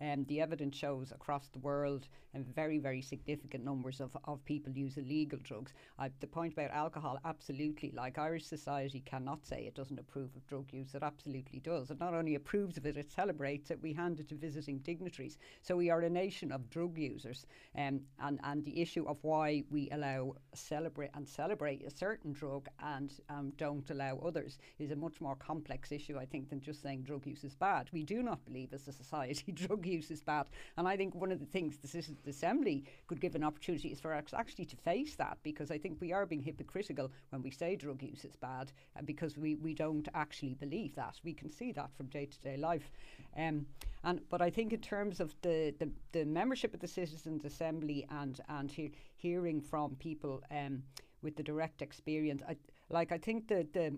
[0.00, 4.72] Um, the evidence shows across the world and very, very significant numbers of, of people
[4.72, 5.72] use illegal drugs.
[5.98, 7.92] I, the point about alcohol, absolutely.
[7.96, 10.94] Like Irish society cannot say it doesn't approve of drug use.
[10.94, 11.90] It absolutely does.
[11.90, 13.80] It not only approves of it, it celebrates it.
[13.82, 15.38] We hand it to visiting dignitaries.
[15.62, 17.46] So we are a nation of drug users.
[17.76, 22.68] Um, and, and the issue of why we allow celebrate and celebrate a certain drug
[22.82, 26.82] and um, don't allow others is a much more complex issue, I think, than just
[26.82, 27.88] saying drug use is bad.
[27.92, 30.46] We do not believe as a society drug use is bad.
[30.76, 34.00] And I think one of the things the Citizens Assembly could give an opportunity is
[34.00, 37.50] for us actually to face that because I think we are being hypocritical when we
[37.50, 41.20] say drug use is bad uh, because we, we don't actually believe that.
[41.24, 42.90] We can see that from day to day life.
[43.36, 43.66] Um,
[44.04, 48.06] and but I think in terms of the, the, the membership of the Citizens Assembly
[48.10, 50.82] and and he, hearing from people um,
[51.22, 52.56] with the direct experience, I,
[52.88, 53.96] like I think that the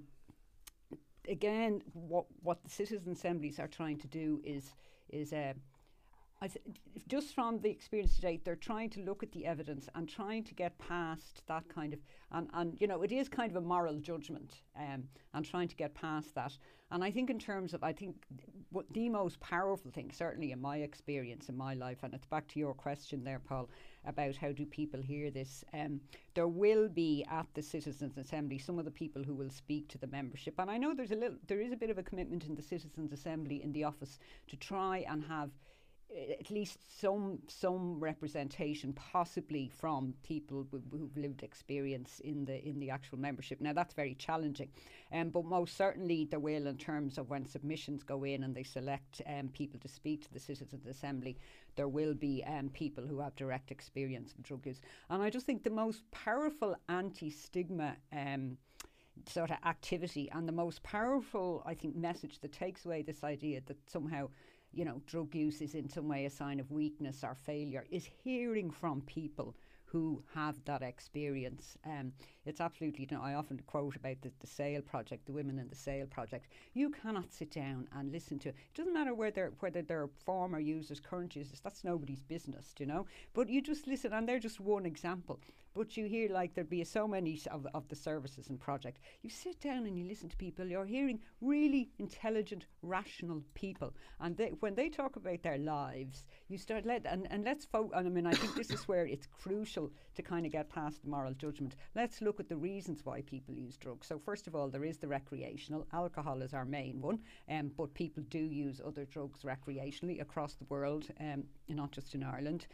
[1.29, 4.73] again what what the citizen assemblies are trying to do is
[5.11, 5.53] is uh,
[6.47, 6.65] th-
[7.09, 10.45] just from the experience to date, they're trying to look at the evidence and trying
[10.45, 13.61] to get past that kind of, and, and you know, it is kind of a
[13.61, 16.57] moral judgment um, and trying to get past that.
[16.91, 18.17] And I think, in terms of, I think
[18.71, 22.47] what the most powerful thing, certainly in my experience in my life, and it's back
[22.49, 23.69] to your question there, Paul,
[24.07, 25.65] about how do people hear this.
[25.75, 26.01] Um,
[26.35, 29.99] there will be at the Citizens Assembly some of the people who will speak to
[29.99, 32.45] the membership, and I know there's a little, there is a bit of a commitment
[32.45, 35.51] in the Citizens Assembly in the office to try and have
[36.41, 42.79] at least some some representation, possibly from people who- who've lived experience in the in
[42.79, 43.61] the actual membership.
[43.61, 44.71] Now that's very challenging,
[45.13, 48.63] um, but most certainly there will in terms of when submissions go in and they
[48.63, 51.37] select um, people to speak to the Citizens Assembly.
[51.77, 55.47] There will be um, people who have direct experience of drug use, and I just
[55.47, 57.97] think the most powerful anti-stigma.
[58.13, 58.59] Um,
[59.27, 63.61] sort of activity and the most powerful I think message that takes away this idea
[63.67, 64.29] that somehow
[64.73, 68.09] you know drug use is in some way a sign of weakness or failure is
[68.25, 69.55] hearing from people
[69.91, 71.77] who have that experience.
[71.87, 72.13] Um,
[72.45, 75.69] it's absolutely, you know, I often quote about the, the SAOL project, the women in
[75.69, 76.47] the SAOL project.
[76.75, 78.57] You cannot sit down and listen to it.
[78.59, 83.07] It doesn't matter whether, whether they're former users, current users, that's nobody's business, you know.
[83.33, 85.41] But you just listen, and they're just one example.
[85.79, 88.99] But you hear like there'd be so many of, of the services and project.
[89.23, 90.67] You sit down and you listen to people.
[90.67, 96.59] You're hearing really intelligent, rational people, and they, when they talk about their lives, you
[96.59, 97.93] start let and, and let's focus.
[97.95, 101.03] And I mean, I think this is where it's crucial to kind of get past
[101.03, 101.77] the moral judgment.
[101.95, 104.09] Let's look at the reasons why people use drugs.
[104.09, 105.87] So first of all, there is the recreational.
[105.93, 110.65] Alcohol is our main one, um, but people do use other drugs recreationally across the
[110.65, 112.67] world, um, not just in Ireland.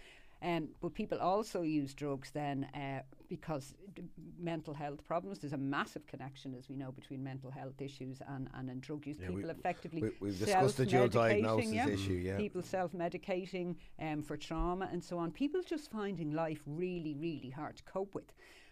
[0.44, 4.02] Um, but people also use drugs then uh, because d-
[4.38, 5.38] mental health problems.
[5.38, 9.06] There's a massive connection, as we know, between mental health issues and, and, and drug
[9.06, 9.16] use.
[9.20, 11.88] Yeah, we- people effectively we- we've discussed the dual diagnosis yeah.
[11.88, 12.36] issue, yeah.
[12.36, 15.30] People self-medicating um, for trauma and so on.
[15.32, 18.30] People just finding life really, really hard to cope with.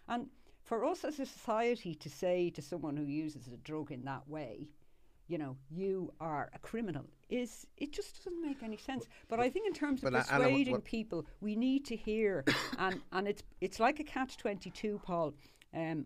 [0.08, 0.26] And
[0.62, 4.28] for us as a society to say to someone who uses a drug in that
[4.28, 4.68] way,
[5.32, 9.08] you know, you are a criminal is it just doesn't make any sense.
[9.30, 11.96] But I think in terms of But, Anna, what- persuading what- people, we need to
[11.96, 12.44] hear,
[12.78, 15.32] and and it's it's like a catch twenty two, Paul.
[15.74, 16.04] Um,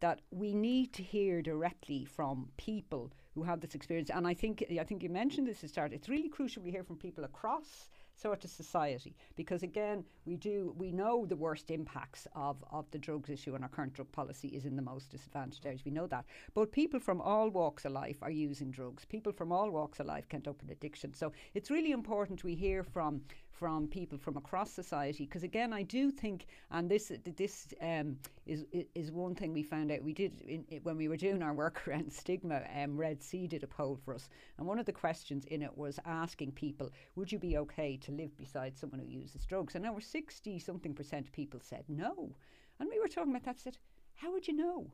[0.00, 4.10] that we need to hear directly from people who have this experience.
[4.10, 5.92] And I think I think you mentioned this at the start.
[5.92, 9.14] It's really crucial we hear from people across sort of society.
[9.36, 13.62] Because again we do we know the worst impacts of, of the drugs issue and
[13.62, 15.84] our current drug policy is in the most disadvantaged areas.
[15.84, 16.24] We know that.
[16.54, 19.04] But people from all walks of life are using drugs.
[19.04, 21.14] People from all walks of life can up an addiction.
[21.14, 23.22] So it's really important we hear from
[23.58, 25.24] from people from across society.
[25.24, 28.64] Because again I do think and this this um, is
[28.94, 30.02] is one thing we found out.
[30.02, 33.62] We did in, when we were doing our work around stigma um, Red C did
[33.62, 34.28] a poll for us.
[34.58, 38.12] And one of the questions in it was asking people would you be okay to
[38.12, 39.74] live beside someone who uses drugs?
[39.74, 42.34] And over 60 something percent of people said no.
[42.78, 43.78] And we were talking about that said
[44.14, 44.90] how would you know?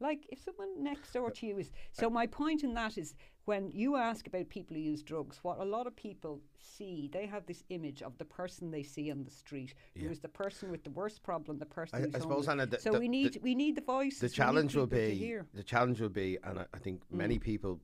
[0.00, 3.14] Like if someone next door to you is so my point in that is
[3.50, 7.26] when you ask about people who use drugs, what a lot of people see, they
[7.26, 10.04] have this image of the person they see on the street, Yeah.
[10.04, 12.46] who is the person with the worst problem, the person I- who's I suppose.
[12.46, 14.20] Anna, the- so the- we the- need we need the voices.
[14.20, 17.42] the challenge will be the challenge will be, and I, I think many Mm.
[17.42, 17.80] people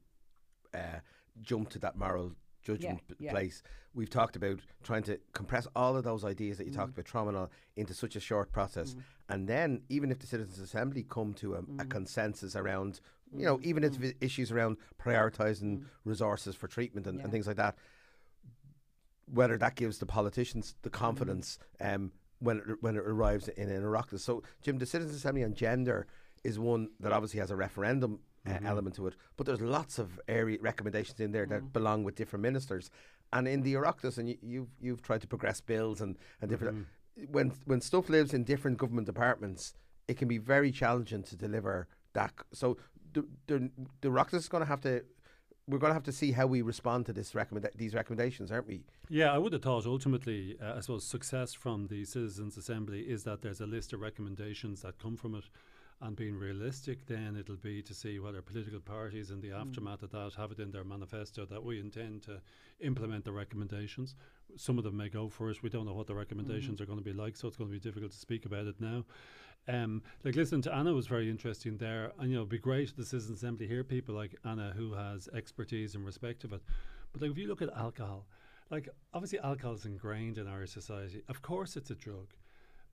[0.72, 1.00] uh,
[1.40, 3.30] jump to that moral judgment Yeah, yeah.
[3.32, 3.62] place.
[3.94, 6.76] We've talked about trying to compress all of those ideas that you Mm.
[6.76, 8.94] talked about trauma all into such a short process,
[9.28, 11.90] and then even if the citizens' assembly come to a, a Mm.
[11.90, 13.00] consensus around,
[13.34, 17.18] you know, even if it issues around prioritising resources for treatment and, Mm.
[17.18, 17.24] Yeah.
[17.24, 17.76] and things like that,
[19.32, 23.82] whether that gives the politicians the confidence um, when it, when it arrives in an
[23.82, 24.20] Oireachtas.
[24.20, 26.06] So, Jim, the Citizens Assembly on gender
[26.44, 30.20] is one that obviously has a referendum uh, element to it, but there's lots of
[30.28, 32.90] area recommendations in there that belong with different ministers.
[33.32, 36.86] And in the Oireachtas, and you, you've you've tried to progress bills and, and different.
[37.28, 39.74] When when stuff lives in different government departments,
[40.06, 42.32] it can be very challenging to deliver that.
[42.52, 42.76] So
[43.16, 45.02] the the, the Oireachtas is going to have to.
[45.68, 48.68] We're going to have to see how we respond to this recommend these recommendations, aren't
[48.68, 48.84] we?
[49.08, 53.24] Yeah, I would have thought ultimately, uh, I suppose, success from the Citizens' Assembly is
[53.24, 55.44] that there's a list of recommendations that come from it.
[56.02, 60.10] And being realistic, then it'll be to see whether political parties in the aftermath of
[60.10, 62.42] that have it in their manifesto that we intend to
[62.80, 64.14] implement the recommendations.
[64.56, 65.62] Some of them may go for it.
[65.62, 67.72] We don't know what the recommendations are going to be like, so it's going to
[67.72, 69.06] be difficult to speak about it now.
[69.68, 72.96] Um, like listening to Anna was very interesting there, and you know, it'd be great
[72.96, 76.62] the Citizens Assembly hear people like Anna who has expertise in respect of it.
[77.12, 78.26] But like if you look at alcohol,
[78.70, 81.22] like obviously alcohol is ingrained in our society.
[81.28, 82.28] Of course, it's a drug,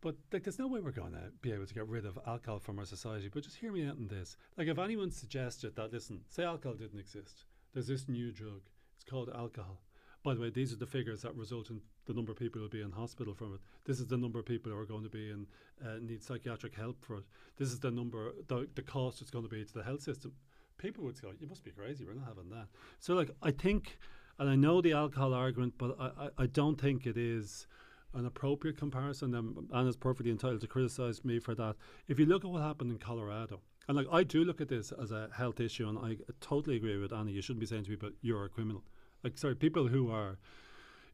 [0.02, 2.60] but like there's no way we're going to be able to get rid of alcohol
[2.60, 3.30] from our society.
[3.32, 4.36] But just hear me out on this.
[4.58, 8.62] Like if anyone suggested that, listen, say alcohol didn't exist, there's this new drug.
[8.96, 9.82] It's called alcohol.
[10.24, 12.64] By the way, these are the figures that result in the number of people who
[12.64, 13.60] will be in hospital from it.
[13.86, 15.48] This is the number of people who are going to be in
[15.86, 17.24] uh, need psychiatric help for it.
[17.58, 20.34] This is the number, the, the cost it's going to be to the health system.
[20.78, 22.04] People would say, "You must be crazy.
[22.04, 22.68] We're not having that."
[23.00, 23.98] So, like, I think,
[24.40, 27.68] and I know the alcohol argument, but I, I, I don't think it is
[28.14, 29.34] an appropriate comparison.
[29.36, 31.76] Um, Anna's perfectly entitled to criticise me for that.
[32.08, 34.92] If you look at what happened in Colorado, and like I do look at this
[34.92, 37.32] as a health issue, and I totally agree with Anna.
[37.32, 38.84] You shouldn't be saying to people, "You're a criminal."
[39.24, 40.38] Like, sorry, people who are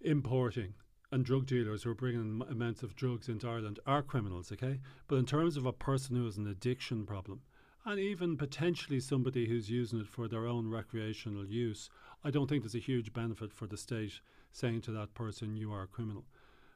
[0.01, 0.73] importing
[1.11, 4.79] and drug dealers who are bringing amounts of drugs into Ireland are criminals, okay?
[5.07, 7.41] But in terms of a person who has an addiction problem,
[7.85, 11.89] and even potentially somebody who's using it for their own recreational use,
[12.23, 14.19] I don't think there's a huge benefit for the state
[14.51, 16.25] saying to that person, you are a criminal.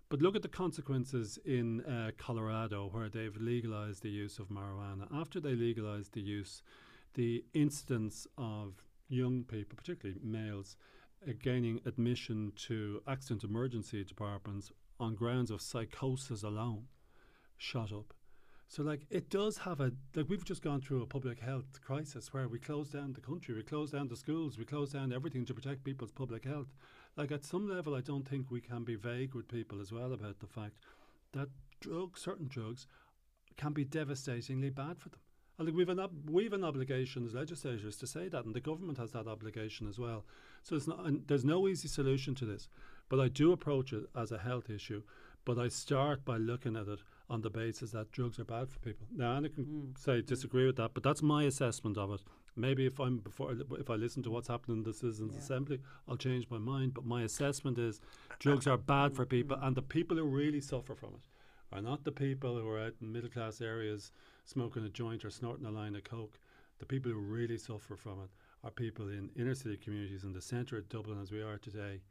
[0.10, 5.08] But look at the consequences in uh, Colorado, where they've legalized the use of marijuana.
[5.14, 6.62] After they legalized the use,
[7.16, 10.78] the incidence of young people, particularly males,
[11.26, 16.86] Uh, gaining admission to accident emergency departments on grounds of psychosis alone
[17.58, 18.14] shot up.
[18.68, 22.34] So, like, it does have a like we've just gone through a public health crisis
[22.34, 25.46] where we closed down the country, we closed down the schools, we closed down everything
[25.46, 26.74] to protect people's public health.
[27.16, 30.14] Like, at some level, I don't think we can be vague with people as well
[30.14, 30.78] about the fact
[31.34, 32.88] that drugs, certain drugs,
[33.56, 35.20] can be devastatingly bad for them.
[35.60, 38.60] I think we've an ob- we've an obligation as legislators to say that, and the
[38.60, 40.26] government has that obligation as well.
[40.64, 42.70] So it's not, and there's no easy solution to this,
[43.10, 45.04] but I do approach it as a health issue.
[45.46, 47.00] But I start by looking at it
[47.30, 49.08] on the basis that drugs are bad for people.
[49.14, 49.82] Now, Anna can hmm.
[49.98, 50.26] say hmm.
[50.26, 52.22] disagree with that, but that's my assessment of it.
[52.56, 56.18] Maybe if I'm before if I listen to what's happening in the Citizens Assembly, I'll
[56.18, 56.94] change my mind.
[56.94, 58.00] But my assessment is
[58.40, 59.30] drugs are bad for mm-hmm.
[59.30, 62.80] people, and the people who really suffer from it are not the people who are
[62.80, 64.12] out in middle class areas
[64.46, 66.40] smoking a joint or snorting a line of coke.
[66.78, 68.30] The people who really suffer from it
[68.64, 72.02] are people in inner city communities in the centre of Dublin, as we are today,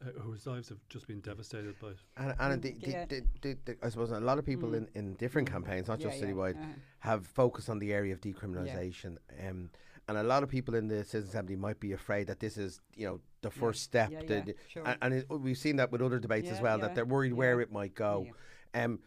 [0.00, 1.96] uh, whose lives have just been devastated by it.
[2.16, 3.04] And, and the, the, yeah.
[3.06, 6.08] the, the, the, I suppose a lot of people in, in different campaigns, not Yeah,
[6.08, 6.72] just yeah, citywide, uh-huh.
[7.00, 9.16] have focused on the area of decriminalisation.
[9.46, 9.70] Um,
[10.08, 12.80] and a lot of people in the Citizens Assembly might be afraid that this is,
[12.94, 14.10] you know, the first step.
[14.12, 14.86] Yeah, the- yeah, sure.
[14.86, 17.32] And, and it, we've seen that with other debates as well, yeah, that they're worried
[17.32, 18.28] where it might go.
[18.74, 19.00] Um,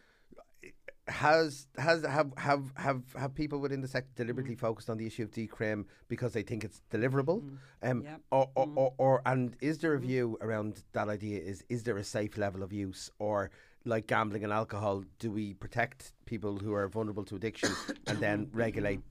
[1.10, 4.24] has has have have have have people within the sector mm-hmm.
[4.24, 4.60] deliberately Mm.
[4.60, 7.42] focused on the issue of decrim because they think it's deliverable?
[7.42, 7.90] Mm-hmm.
[7.90, 8.22] Um Yep.
[8.32, 8.78] or, or, mm-hmm.
[8.78, 12.38] or, or and is there a view around that idea is is there a safe
[12.38, 13.10] level of use?
[13.20, 13.52] Or
[13.86, 17.72] like gambling and alcohol do we protect people who are vulnerable to addiction
[18.08, 19.02] and then regulate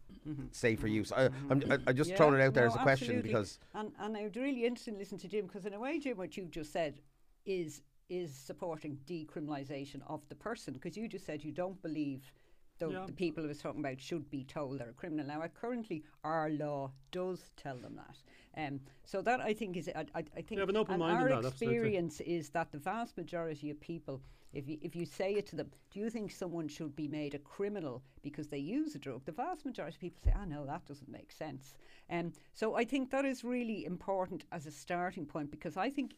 [0.51, 1.11] safer use?
[1.11, 3.31] I, I'm, I, I just Yeah, throwing it out there no, as a question absolutely.
[3.31, 5.99] because and and it would really interesting to listen to Jim because in a way,
[5.99, 7.01] Jim, what you've just said
[7.47, 12.33] is is supporting decriminalisation of the person because you just said you don't believe
[12.79, 13.07] the, Yeah.
[13.07, 15.27] the people I was talking about should be told they're a criminal.
[15.27, 18.17] Now, currently, our law does tell them that.
[18.57, 21.19] Um, so that I think is I, I, I think Yeah, an open and mind
[21.23, 21.49] our that, absolutely.
[21.77, 25.57] experience is that the vast majority of people, if you if you say it to
[25.57, 29.25] them, do you think someone should be made a criminal because they use a drug?
[29.25, 31.75] The vast majority of people say, "Ah, no, that doesn't make sense."
[32.11, 36.15] Um, so I think that is really important as a starting point because I think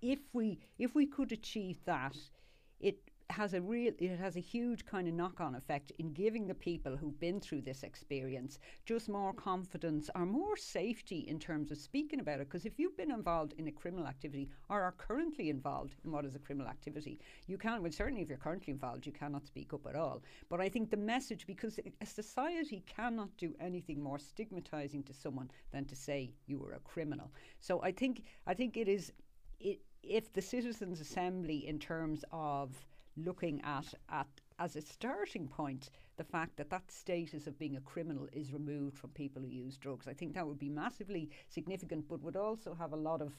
[0.00, 2.16] if we if we could achieve that,
[2.80, 2.98] it
[3.30, 6.54] has a real it has a huge kind of knock on effect in giving the
[6.54, 11.76] people who've been through this experience just more confidence or more safety in terms of
[11.76, 12.48] speaking about it.
[12.48, 16.24] Because if you've been involved in a criminal activity or are currently involved in what
[16.24, 19.74] is a criminal activity you can't well certainly if you're currently involved you cannot speak
[19.74, 20.22] up at all.
[20.48, 25.50] But I think the message because a society cannot do anything more stigmatizing to someone
[25.70, 27.30] than to say you were a criminal.
[27.60, 29.12] So I think I think it is
[29.60, 32.70] it, if the citizens assembly in terms of
[33.16, 34.26] looking at at
[34.60, 38.96] as a starting point the fact that that status of being a criminal is removed
[38.96, 42.74] from people who use drugs i think that would be massively significant but would also
[42.74, 43.32] have a lot of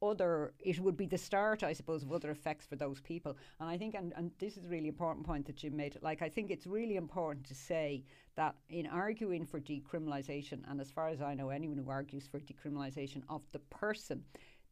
[0.00, 3.36] other it would be the start i suppose of other effects for those people.
[3.60, 6.22] And i think and, and this is a really important point that jim made like
[6.22, 8.04] i think it's really important to say
[8.36, 12.38] that in arguing for decriminalisation and as far as i know anyone who argues for
[12.40, 14.22] decriminalisation of the person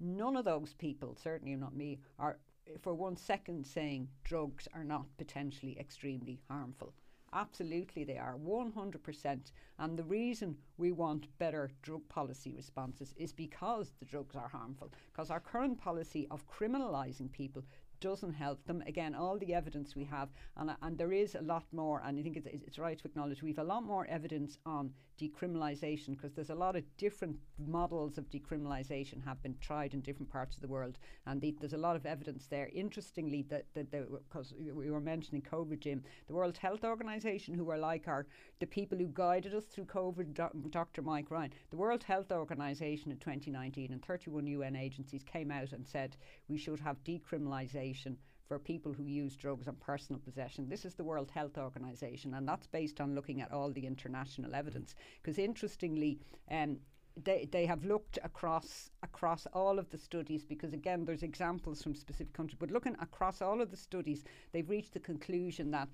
[0.00, 2.38] none of those people certainly not me are
[2.80, 6.92] for one second saying drugs are not potentially extremely harmful.
[7.32, 9.52] Absolutely, they are 100%.
[9.78, 14.92] And the reason we want better drug policy responses is because the drugs are harmful.
[15.12, 17.62] Because our current policy of criminalising people
[18.00, 18.82] doesn't help them.
[18.86, 22.18] Again, all the evidence we have, and, uh, and there is a lot more, and
[22.18, 26.10] I think it's, it's right to acknowledge we have a lot more evidence on decriminalisation
[26.10, 27.36] because there's a lot of different
[27.66, 31.72] models of decriminalisation have been tried in different parts of the world, and the, there's
[31.72, 32.68] a lot of evidence there.
[32.74, 38.08] Interestingly, that because we were mentioning COVID, Jim, the World Health Organization, who are like
[38.08, 38.26] our
[38.58, 41.02] the people who guided us through COVID, Do- Dr.
[41.02, 45.86] Mike Ryan, the World Health Organization in 2019 and 31 UN agencies came out and
[45.86, 46.16] said
[46.48, 48.16] we should have decriminalisation
[48.48, 50.68] for people who use drugs and personal possession.
[50.68, 54.54] This is the World Health Organization, and that's based on looking at all the international
[54.54, 54.94] evidence.
[55.20, 56.78] Because interestingly, um,
[57.24, 61.94] they, they have looked across across all of the studies because again there's examples from
[61.94, 65.88] specific countries but looking across all of the studies they've reached the conclusion that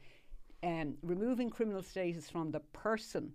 [0.63, 3.33] um, removing criminal status from the person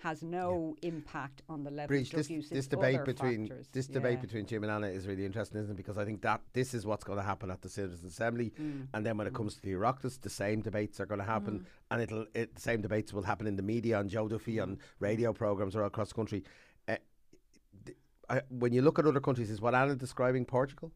[0.00, 0.90] has no yeah.
[0.90, 2.48] impact on the level Briege, of drug this, use.
[2.50, 3.68] This debate between factors.
[3.72, 3.94] this Yeah.
[3.94, 5.76] debate between Jim and Anna is really interesting, isn't it?
[5.76, 8.86] Because I think that this is what's going to happen at the Citizens Assembly, Mm.
[8.94, 11.66] and then when it comes to the Oireachtas, the same debates are going to happen,
[11.90, 14.78] and it'll it, the same debates will happen in the media on Joe Duffy on
[15.00, 16.44] radio programs all across the country.
[16.86, 16.94] Uh,
[17.84, 17.98] th-
[18.30, 20.92] I, when you look at other countries, is what Anna describing Portugal?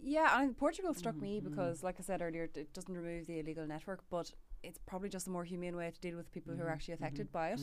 [0.00, 1.48] Yeah, I think Portugal struck me Mm-hmm.
[1.50, 4.32] because, like I said earlier, it- it doesn't remove the illegal network, but
[4.66, 6.68] it's probably just a more humane way to deal with people who Mm-hmm.
[6.68, 7.60] are actually affected by it.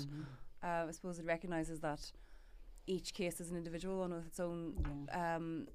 [0.64, 2.02] Uh, I suppose it recognises that
[2.88, 5.68] each case is an individual one with its own um,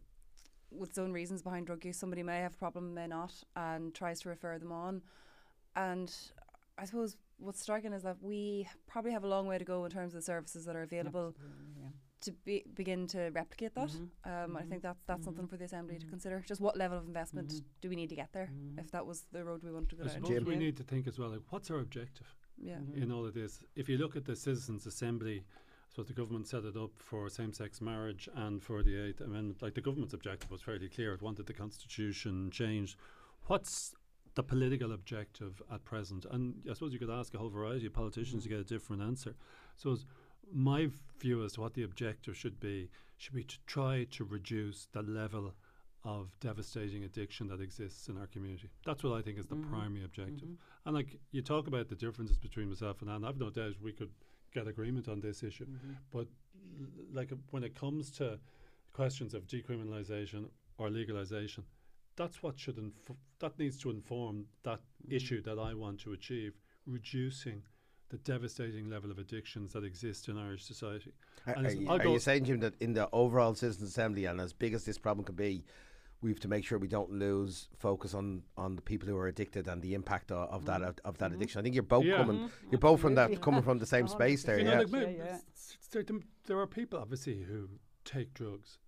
[0.71, 1.97] with its own reasons behind drug use.
[1.97, 5.03] Somebody may have a problem, may not, and tries to refer them on.
[5.77, 6.15] And
[6.79, 9.91] I suppose what's striking is that we probably have a long way to go in
[9.91, 11.35] terms of the services that are available
[11.81, 11.89] Yeah.
[12.21, 13.89] To be, begin to replicate that.
[13.89, 14.31] Mm-hmm.
[14.31, 14.89] Um, I think mm-hmm.
[14.89, 15.51] that's that's something mm-hmm.
[15.51, 16.45] for the assembly to consider.
[16.47, 18.51] Just what level of investment do we need to get there?
[18.77, 20.25] If that was the road we wanted to go I down.
[20.25, 20.59] suppose we Yeah.
[20.59, 22.27] need to think as well, like, what's our objective
[22.57, 22.79] Yeah.
[22.95, 23.61] in all of this?
[23.77, 25.45] If you look at the Citizens' Assembly,
[25.95, 29.63] so the government set it up for same-sex marriage and for the Eighth Amendment.
[29.63, 32.97] Like the government's objective was fairly clear; it wanted the constitution changed.
[33.47, 33.95] What's
[34.35, 36.27] the political objective at present?
[36.31, 39.03] And I suppose you could ask a whole variety of politicians to get a different
[39.03, 39.35] answer.
[39.77, 40.05] So, s-
[40.53, 44.87] my view as to what the objective should be should be to try to reduce
[44.93, 45.53] the level
[46.05, 48.71] of devastating addiction that exists in our community.
[48.87, 49.75] That's what I think is the mm-hmm.
[49.75, 50.49] primary objective.
[50.49, 50.87] Mm-hmm.
[50.87, 53.93] And like you talk about the differences between myself and Anne, I've no doubt we
[53.93, 54.11] could
[54.55, 55.67] get agreement on this issue.
[55.67, 55.93] Mm-hmm.
[56.13, 56.29] But
[56.81, 58.39] l- like when it comes to
[58.93, 60.47] questions of decriminalisation
[60.79, 61.65] or legalisation,
[62.17, 66.55] that's what should inf- that needs to inform that issue that I want to achieve,
[66.87, 67.63] reducing
[68.11, 71.13] the devastating level of addictions that exist in Irish society.
[71.47, 73.91] Are, And are you, I'll are go- you saying, Jim, that in the overall Citizens
[73.91, 75.65] Assembly, and as big as this problem could be,
[76.21, 79.29] we have to make sure we don't lose focus on, on the people who are
[79.29, 81.37] addicted and the impact of, of that of, of that mm-hmm.
[81.37, 81.61] addiction.
[81.61, 82.17] I think you're both Yeah.
[82.17, 84.59] coming, you're both from that coming from the same A space there.
[84.59, 84.93] You know, percent.
[84.93, 85.33] like, Yeah, yeah.
[85.55, 87.69] s- s- there, are people obviously who
[88.05, 88.79] take drugs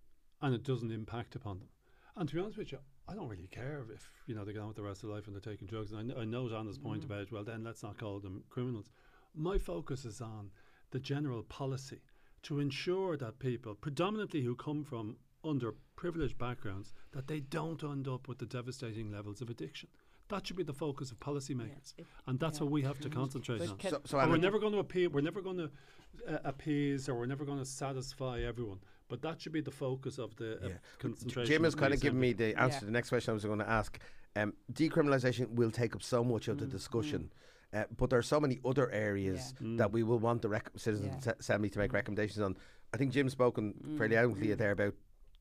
[0.42, 1.68] and it doesn't impact upon them.
[2.16, 2.78] And to be honest with you,
[3.08, 5.16] I don't really care if you know they get on with the rest of their
[5.16, 5.92] life and they're taking drugs.
[5.92, 8.90] And I, I know Anna's point about well, then let's not call them criminals.
[9.34, 10.50] My focus is on
[10.90, 12.00] the general policy
[12.42, 18.28] to ensure that people, predominantly who come from underprivileged backgrounds, that they don't end up
[18.28, 19.88] with the devastating levels of addiction.
[20.28, 22.64] That should be the focus of policymakers, it- and that's yeah.
[22.64, 23.80] what we have to concentrate on.
[23.80, 25.10] So, so we're never going to appeal.
[25.10, 25.70] We're never going to
[26.28, 28.78] uh, appease, or we're never going to satisfy everyone.
[29.08, 30.74] But that should be the focus of the uh, Yeah.
[31.00, 31.46] concentration.
[31.52, 32.78] Jim has kind of given me the answer Yeah.
[32.80, 33.98] to the next question I was going to ask.
[34.36, 37.32] Um, decriminalisation will take up so much of the discussion,
[37.72, 39.76] uh, but there are so many other areas Yeah.
[39.78, 41.32] that we will want the rec- Citizens Yeah.
[41.38, 42.56] Assembly to make recommendations on.
[42.92, 44.94] I think Jim's spoken fairly eloquently there about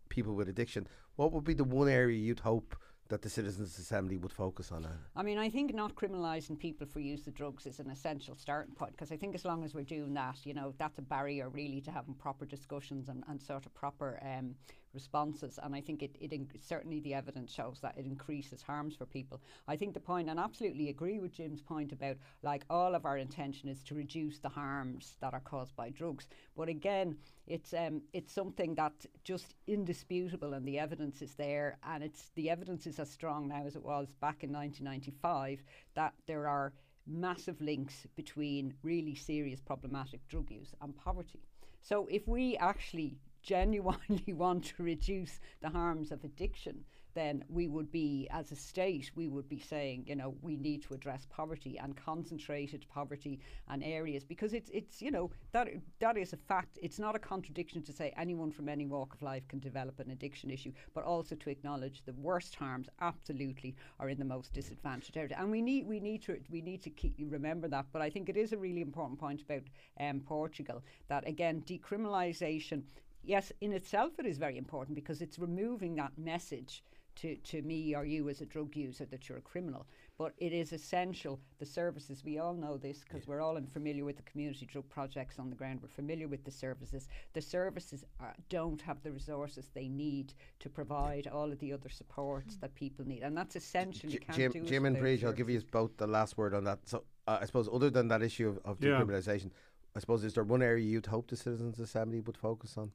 [0.10, 0.88] people with addiction.
[1.16, 2.76] What would be the one area you'd hope
[3.10, 4.86] that the Citizens Assembly would focus on?
[4.86, 5.00] Anna?
[5.16, 8.76] I mean, I think not criminalising people for use of drugs is an essential starting
[8.76, 11.50] point because I think as long as we're doing that, you know, that's a barrier
[11.50, 14.54] really to having proper discussions and, and sort of proper um,
[14.94, 15.60] responses.
[15.62, 19.06] And I think it, it inc- certainly the evidence shows that it increases harms for
[19.06, 19.42] people.
[19.68, 23.18] I think the point, and absolutely agree with Jim's point about like all of our
[23.18, 26.28] intention is to reduce the harms that are caused by drugs.
[26.56, 27.18] But again,
[27.48, 32.50] it's um, it's something that's just indisputable, and the evidence is there, and it's the
[32.50, 35.64] evidence is as strong now as it was back in 1995
[35.96, 36.74] that there are
[37.08, 41.40] massive links between really serious problematic drug use and poverty.
[41.82, 46.84] So if we actually genuinely want to reduce the harms of addiction,
[47.16, 50.84] then we would be, as a state, we would be saying, you know, we need
[50.84, 55.68] to address poverty and concentrated poverty and areas because it's, it's, you know, that
[56.00, 56.78] that is a fact.
[56.82, 60.12] It's not a contradiction to say anyone from any walk of life can develop an
[60.12, 65.18] addiction issue, but also to acknowledge the worst harms absolutely are in the most disadvantaged
[65.18, 65.36] area.
[65.38, 67.88] And we need we need to we need to keep remember that.
[67.92, 69.64] But I think it is a really important point about
[70.00, 72.84] um, Portugal that again decriminalisation
[73.24, 76.84] yes, in itself it is very important because it's removing that message
[77.16, 79.86] to, to me or you as a drug user that you're a criminal.
[80.18, 84.06] But it is essential, the services, we all know this because we're all in familiar
[84.06, 87.08] with the community drug projects on the ground, we're familiar with the services.
[87.34, 91.90] The services are, don't have the resources they need to provide all of the other
[91.90, 93.22] supports that people need.
[93.24, 94.10] And that's essential.
[94.10, 96.54] You can't Jim, do Jim and without Briege, I'll give you both the last word
[96.54, 96.80] on that.
[96.86, 98.92] So uh, I suppose other than that issue of, of Yeah.
[98.92, 99.52] decriminalisation,
[99.96, 102.92] I suppose is there one area you'd hope the Citizens Assembly would focus on?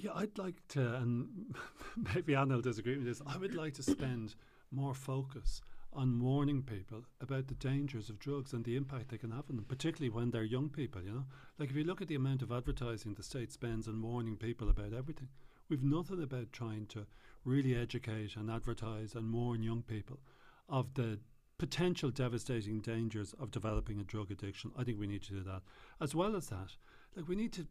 [0.00, 1.54] Yeah, I'd like to, and
[2.14, 3.20] maybe Anna will disagree with this.
[3.26, 4.36] I would like to spend
[4.70, 5.60] more focus
[5.92, 9.56] on warning people about the dangers of drugs and the impact they can have on
[9.56, 11.02] them, particularly when they're young people.
[11.02, 11.24] You know,
[11.58, 14.68] like if you look at the amount of advertising the state spends on warning people
[14.68, 15.28] about everything,
[15.68, 17.06] we've nothing about trying to
[17.44, 20.20] really educate and advertise and warn young people
[20.68, 21.18] of the
[21.58, 24.70] potential devastating dangers of developing a drug addiction.
[24.78, 25.62] I think we need to do that.
[26.00, 26.76] As well as that,
[27.16, 27.66] like we need to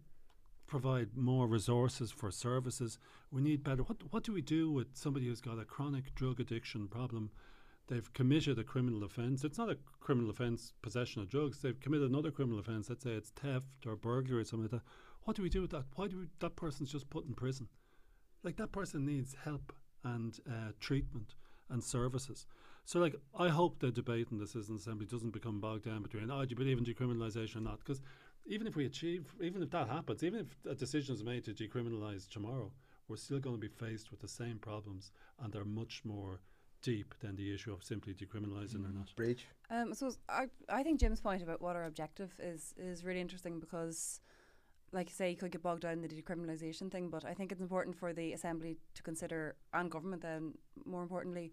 [0.68, 3.00] provide more resources for services.
[3.32, 3.84] We need better.
[3.84, 7.32] What what do we do with somebody who's got a chronic drug addiction problem?
[7.88, 9.46] They've committed a criminal offence.
[9.46, 11.62] It's not a criminal offence, possession of drugs.
[11.62, 12.90] They've committed another criminal offence.
[12.90, 14.90] Let's say it's theft or burglary or something like that.
[15.24, 15.86] What do we do with that?
[15.96, 17.70] Why do we, that person's just put in prison?
[18.44, 21.36] Like that person needs help and uh, treatment
[21.70, 22.46] and services.
[22.86, 26.32] So, like, I hope the debate in the Citizens Assembly doesn't become bogged down between,
[26.32, 27.80] oh, do you believe in decriminalisation or not?
[27.80, 28.02] Because
[28.48, 31.54] even if we achieve, even if that happens, even if a decision is made to
[31.54, 32.72] decriminalise tomorrow,
[33.08, 36.40] we're still going to be faced with the same problems, and they're much more
[36.82, 38.96] deep than the issue of simply decriminalising or mm.
[38.96, 39.14] not.
[39.16, 39.46] Briege?
[39.70, 43.60] Um, so I, I think Jim's point about what our objective is is really interesting
[43.60, 44.22] because,
[44.92, 47.52] like you say, you could get bogged down in the decriminalisation thing, but I think
[47.52, 50.54] it's important for the assembly to consider and government then
[50.86, 51.52] more importantly,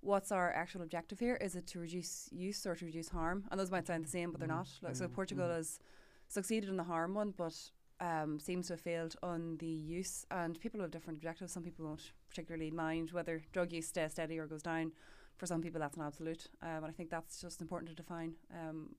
[0.00, 1.36] what's our actual objective here?
[1.36, 3.44] Is it to reduce use or to reduce harm?
[3.50, 4.56] And those might sound the same, but they're mm.
[4.56, 4.68] not.
[4.82, 5.12] Like so, mm.
[5.12, 5.78] Portugal has
[6.28, 7.54] succeeded in the harm one, but
[8.00, 10.26] um, seems to have failed on the use.
[10.30, 11.52] And people have different objectives.
[11.52, 14.92] Some people won't particularly mind whether drug use stays steady or goes down.
[15.36, 16.46] For some people, that's an absolute.
[16.62, 18.94] Um, and I think that's just important to define um,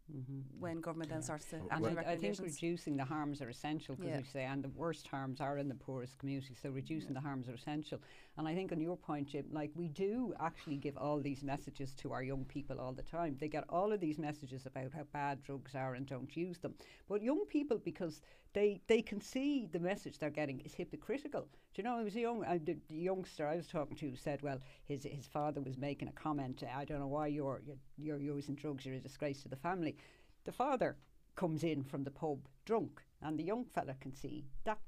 [0.60, 3.50] when government then starts to act And on I, I think reducing the harms are
[3.50, 4.20] essential because Yeah.
[4.20, 6.58] you say, and the worst harms are in the poorest communities.
[6.62, 8.00] So reducing the harms are essential.
[8.38, 11.94] And I think on your point, Jim, like we do actually give all these messages
[11.96, 13.38] to our young people all the time.
[13.40, 16.74] They get all of these messages about how bad drugs are and don't use them.
[17.08, 18.22] But young people, because
[18.56, 21.42] they they can see the message they're getting is hypocritical.
[21.42, 21.98] Do you know?
[21.98, 25.28] I was a young uh, the, youngster I was talking to said, well, his his
[25.28, 26.64] father was making a comment.
[26.64, 27.62] I don't know why you're
[27.98, 28.86] you're, you're using drugs.
[28.86, 29.98] You're a disgrace to the family.
[30.46, 30.96] The father
[31.36, 34.80] comes in from the pub drunk, and the young fella can see that.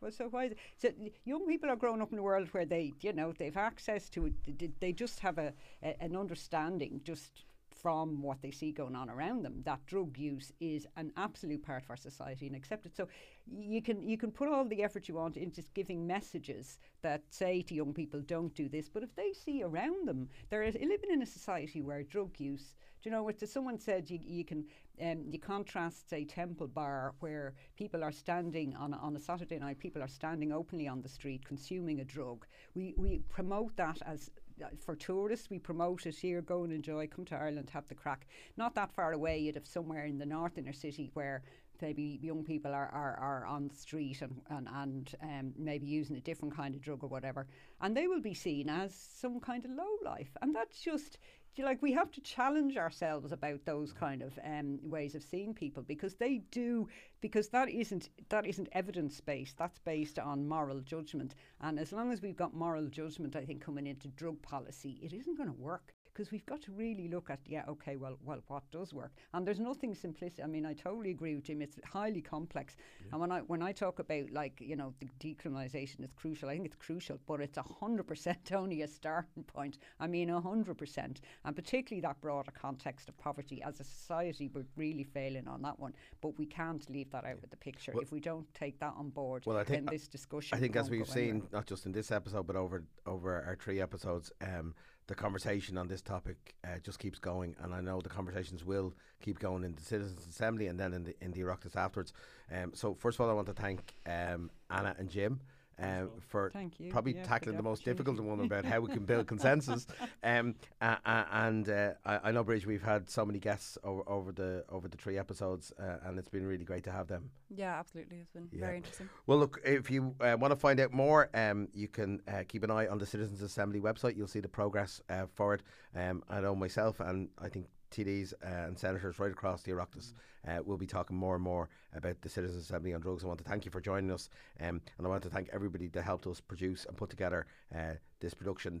[0.00, 0.44] Well, so why?
[0.44, 0.52] Is
[0.84, 3.56] it, so young people are growing up in a world where they, you know, they've
[3.56, 4.32] access to
[4.80, 7.44] they just have a, a an understanding just
[7.82, 11.82] from what they see going on around them that drug use is an absolute part
[11.82, 12.94] of our society and accepted.
[12.94, 13.08] So
[13.46, 17.62] you can you can put all the effort you want into giving messages that say
[17.62, 21.22] to young people don't do this, but if they see around them, they're living in
[21.22, 22.74] a society where drug use.
[23.02, 23.46] Do you know what?
[23.46, 24.64] Someone said you, you can
[25.02, 29.58] um, you contrast say Temple Bar where people are standing on a, on a Saturday
[29.58, 32.46] night, people are standing openly on the street consuming a drug.
[32.74, 34.30] We we promote that as
[34.78, 38.26] for tourists, we promote it here, go and enjoy, come to Ireland, have the crack.
[38.56, 41.42] Not that far away, you'd have somewhere in the north inner city where
[41.82, 46.16] maybe young people are, are, are on the street and, and, and um, maybe using
[46.16, 47.46] a different kind of drug or whatever,
[47.80, 50.36] and they will be seen as some kind of low life.
[50.40, 51.18] And that's just,
[51.62, 55.82] like, we have to challenge ourselves about those kind of um, ways of seeing people
[55.82, 56.88] because they do,
[57.20, 61.34] because that isn't, that isn't evidence based, that's based on moral judgment.
[61.60, 65.12] And as long as we've got moral judgment, I think, coming into drug policy, it
[65.12, 68.40] isn't going to work because we've got to really look at yeah okay well well
[68.46, 69.12] what does work?
[69.32, 72.76] And there's nothing simplistic I mean I totally agree with Jim it's highly complex.
[73.00, 73.08] Yeah.
[73.12, 76.54] and when I when I talk about like you know the decriminalisation is crucial I
[76.54, 79.78] think it's crucial but it's a hundred percent only a starting point.
[79.98, 81.20] I mean a hundred percent.
[81.44, 85.78] And particularly that broader context of poverty as a society we're really failing on that
[85.78, 85.94] one.
[86.20, 87.92] But we can't leave that out of the picture.
[87.92, 90.76] Well, if we don't take that on board well I think this discussion I think
[90.76, 91.48] as we've seen anywhere.
[91.52, 94.74] not just in this episode but over over our three episodes um,
[95.06, 98.94] the conversation on this topic uh, just keeps going, and I know the conversations will
[99.20, 102.12] keep going in the Citizens Assembly and then in the in the Oireachtas afterwards.
[102.52, 105.40] Um, so first of all, I want to thank um, Anna and Jim
[105.82, 106.52] uh, for
[106.90, 109.86] probably yeah, tackling the most difficult one about how we can build consensus.
[110.22, 114.08] Um, uh, uh, and uh, I, I, know, Briege, we've had so many guests over,
[114.08, 117.30] over the over the three episodes, uh, and it's been really great to have them.
[117.48, 118.60] Yeah, absolutely, it's been yeah.
[118.60, 119.08] very interesting.
[119.26, 122.70] Well, look, if you uh, want to find out more, um, you can keep an
[122.70, 124.16] eye on the Citizens Assembly website.
[124.16, 125.00] You'll see the progress
[125.34, 125.62] for it.
[125.96, 130.12] Um, I know myself, and I think TDs uh, and senators right across the Oireachtas
[130.48, 133.24] uh, will be talking more and more about the Citizens Assembly on Drugs.
[133.24, 134.28] I want to thank you for joining us,
[134.60, 137.94] um, and I want to thank everybody that helped us produce and put together uh,
[138.20, 138.80] this production.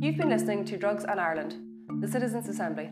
[0.00, 1.56] You've been listening to Drugs and Ireland,
[2.00, 2.90] the Citizens Assembly,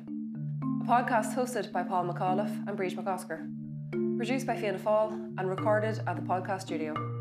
[0.83, 3.47] a podcast hosted by Paul McAuliffe and Briege MacOscar,
[4.17, 7.14] produced by Fianna Fáil and recorded at the podcast studio.